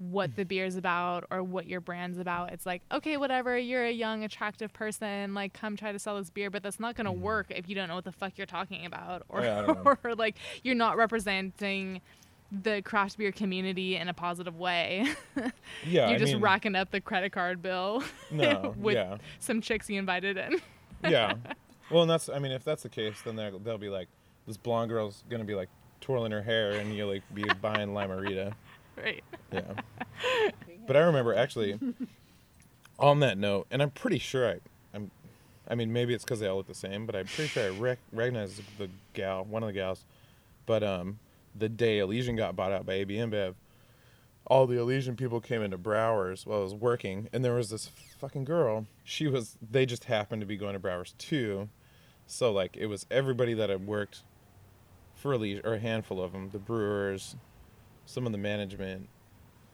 [0.00, 2.52] what the beer's about or what your brand's about.
[2.52, 6.30] It's like, okay, whatever, you're a young, attractive person, like come try to sell this
[6.30, 8.86] beer, but that's not gonna work if you don't know what the fuck you're talking
[8.86, 9.24] about.
[9.28, 9.44] Or, Mm.
[9.44, 9.96] Yeah, I don't know.
[10.02, 12.00] or like you're not representing
[12.50, 15.06] the craft beer community in a positive way.
[15.36, 15.52] yeah
[16.08, 19.88] you're I just mean, racking up the credit card bill no with yeah some chicks
[19.90, 20.60] you invited in.
[21.08, 21.34] yeah
[21.90, 24.08] well and that's i mean if that's the case then they'll, they'll be like
[24.46, 25.68] this blonde girl's gonna be like
[26.00, 28.52] twirling her hair and you'll like be buying Lime-A-Rita.
[29.02, 29.24] Right.
[29.52, 29.62] Yeah.
[30.86, 31.78] But I remember actually
[32.98, 34.56] on that note, and I'm pretty sure I,
[34.92, 35.12] I'm,
[35.68, 37.68] I mean maybe it's because they all look the same, but I'm pretty sure I
[37.68, 40.04] rec- recognize the gal, one of the gals.
[40.66, 41.20] But um,
[41.56, 43.54] the day Elysian got bought out by AB InBev,
[44.46, 47.88] all the Elysian people came into Brouwer's while I was working, and there was this
[48.18, 48.86] fucking girl.
[49.04, 49.56] She was.
[49.62, 51.68] They just happened to be going to Brouwer's too,
[52.26, 54.24] so like it was everybody that had worked
[55.14, 57.36] for Elysian, or a handful of them, the brewers,
[58.10, 59.08] some of the management,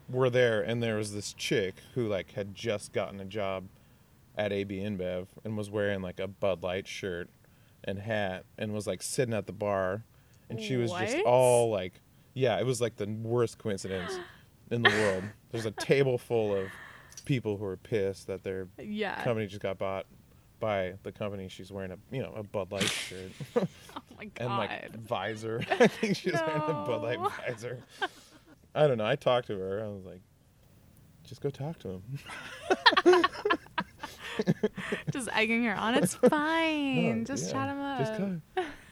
[0.09, 3.64] were there, and there was this chick who like had just gotten a job
[4.37, 7.28] at AB InBev and was wearing like a Bud Light shirt
[7.84, 10.03] and hat and was like sitting at the bar,
[10.51, 12.01] and she was just all like,
[12.34, 14.12] yeah, it was like the worst coincidence
[14.70, 15.24] in the world.
[15.51, 16.68] There's a table full of
[17.24, 19.22] people who are pissed that their Yeah.
[19.24, 20.07] company just got bought
[20.59, 23.66] by the company she's wearing a you know a Bud Light shirt Oh
[24.16, 24.32] my god.
[24.39, 25.62] and like visor.
[25.80, 27.78] I think she was wearing a Bud Light visor.
[28.77, 29.07] I don't know.
[29.07, 29.83] I talked to her.
[29.83, 30.20] I was like,
[31.24, 32.03] just go talk to him.
[35.11, 35.95] just egging her on.
[35.95, 37.20] It's fine.
[37.20, 37.99] No, just yeah, chat him up.
[37.99, 38.41] Just go.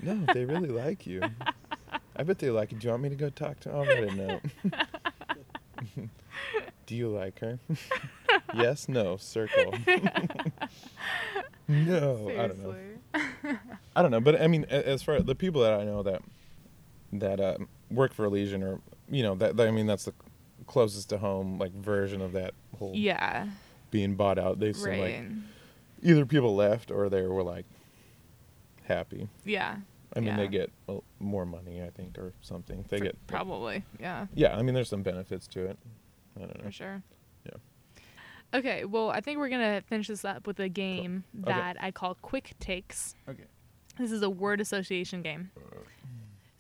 [0.01, 1.21] No, they really like you.
[2.17, 2.79] I bet they like you.
[2.79, 3.73] Do you want me to go talk to?
[3.73, 4.41] I'll write a.
[6.87, 7.59] Do you like her?
[8.55, 8.89] yes.
[8.89, 9.19] No.
[9.19, 9.75] Circle.
[11.69, 12.31] no.
[12.31, 12.75] I don't know.
[13.95, 16.23] I don't know, but I mean, as far as the people that I know that
[17.13, 17.59] that uh,
[17.91, 18.81] work for Elysian, or
[19.15, 20.15] you know, that, that I mean, that's the
[20.67, 23.49] closest to home like version of that whole Yeah.
[23.91, 24.59] being bought out.
[24.59, 25.01] They seem Right.
[25.01, 25.31] like
[26.03, 27.67] either people left or they were like
[28.85, 29.29] happy.
[29.45, 29.77] yeah.
[30.17, 30.37] I mean, Yeah.
[30.37, 32.85] they get uh, more money, I think, or something.
[32.89, 33.83] They For- get probably.
[33.99, 34.27] Yeah.
[34.35, 35.79] Yeah, I mean, there's some benefits to it.
[36.37, 36.65] I don't know.
[36.65, 37.03] For sure.
[37.45, 37.99] Yeah.
[38.59, 41.51] Okay, well, I think we're going to finish this up with a game Okay.
[41.53, 43.17] that I call Quick Takes.
[43.29, 43.45] Okay.
[43.99, 45.51] This is a word association game.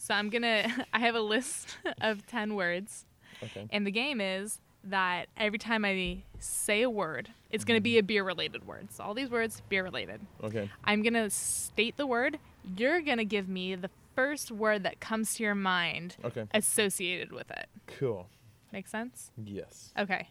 [0.04, 3.06] So I'm to, I have a list of 10 words,
[3.42, 3.66] Okay.
[3.70, 8.00] and the game is that every time I say a word, it's to be mm-hmm.
[8.00, 8.92] a beer related word.
[8.92, 10.20] So all these words, beer related.
[10.42, 10.70] Okay.
[10.84, 12.38] I'm to state the word.
[12.76, 16.46] You're to give me the first word that comes to your mind Okay.
[16.52, 17.66] associated with it.
[17.86, 18.28] Cool.
[18.74, 19.30] Make sense?
[19.42, 19.90] Yes.
[19.98, 20.28] Okay.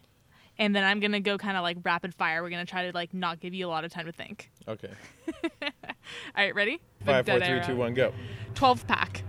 [0.56, 2.44] And then I'm gonna go kind of like rapid fire.
[2.44, 4.52] We're gonna try to like not give you a lot of time to think.
[4.68, 4.90] Okay.
[5.42, 5.70] All
[6.36, 6.80] right, ready?
[7.04, 7.66] Five, four, three, arrow.
[7.66, 8.12] two, one, go.
[8.54, 9.24] Twelve pack.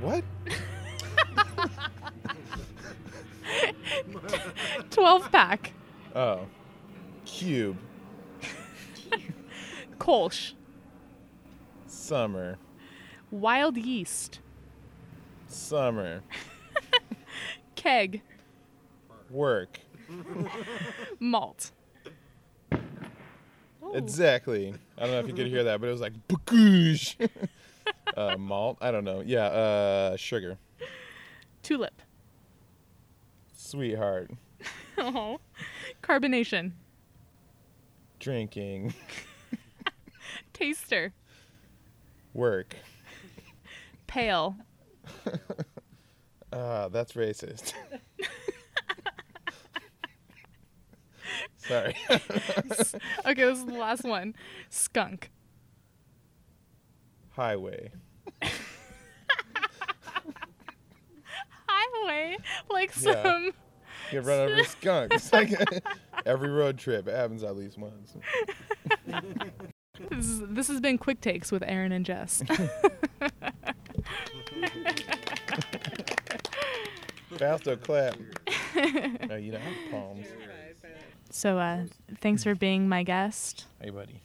[0.00, 0.24] What?
[4.90, 5.72] Twelve pack.
[6.14, 6.40] Oh.
[7.24, 7.76] Cube.
[9.98, 10.52] Kolsch.
[11.86, 12.58] Summer.
[13.30, 14.40] Wild yeast.
[15.48, 16.22] Summer.
[17.74, 18.22] Keg.
[19.30, 19.80] Work.
[21.18, 21.72] Malt.
[23.94, 24.74] Exactly.
[24.98, 27.16] I don't know if you could hear that, but it was like bakoosh.
[28.16, 28.78] Uh, malt.
[28.80, 29.22] I don't know.
[29.24, 29.46] Yeah.
[29.46, 30.58] Uh, sugar.
[31.62, 32.02] Tulip.
[33.54, 34.30] Sweetheart.
[34.98, 35.40] Oh.
[36.02, 36.72] Carbonation.
[38.18, 38.94] Drinking.
[40.54, 41.12] Taster.
[42.32, 42.76] Work.
[44.06, 44.56] Pale.
[46.52, 47.74] Ah, that's racist.
[51.58, 51.94] Sorry.
[52.08, 52.20] Okay,
[53.34, 54.34] this is the last one.
[54.70, 55.30] Skunk.
[57.30, 57.90] Highway.
[61.68, 62.36] Highway.
[62.70, 63.22] Like Yeah.
[63.22, 63.52] some.
[64.10, 65.14] Get run over a skunk.
[65.14, 65.52] It's like
[66.24, 67.08] every road trip.
[67.08, 68.14] It happens at least once.
[70.10, 72.42] This, is, this has been Quick Takes with Aaron and Jess.
[77.38, 78.14] Fausto clap.
[79.30, 80.26] oh, you don't have palms.
[81.30, 81.84] So, uh,
[82.20, 83.66] thanks for being my guest.
[83.80, 84.22] Hey, buddy.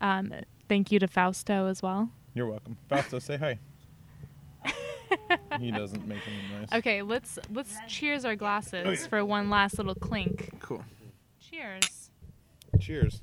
[0.00, 0.32] Um,
[0.68, 2.10] thank you to Fausto as well.
[2.36, 2.76] You're welcome.
[2.90, 3.58] Fausto, say hi.
[5.58, 6.68] he doesn't make any noise.
[6.74, 9.08] Okay, let's let's cheers our glasses Oh, yeah.
[9.08, 10.50] for one last little clink.
[10.60, 10.84] Cool.
[11.40, 12.10] Cheers.
[12.78, 13.20] Cheers.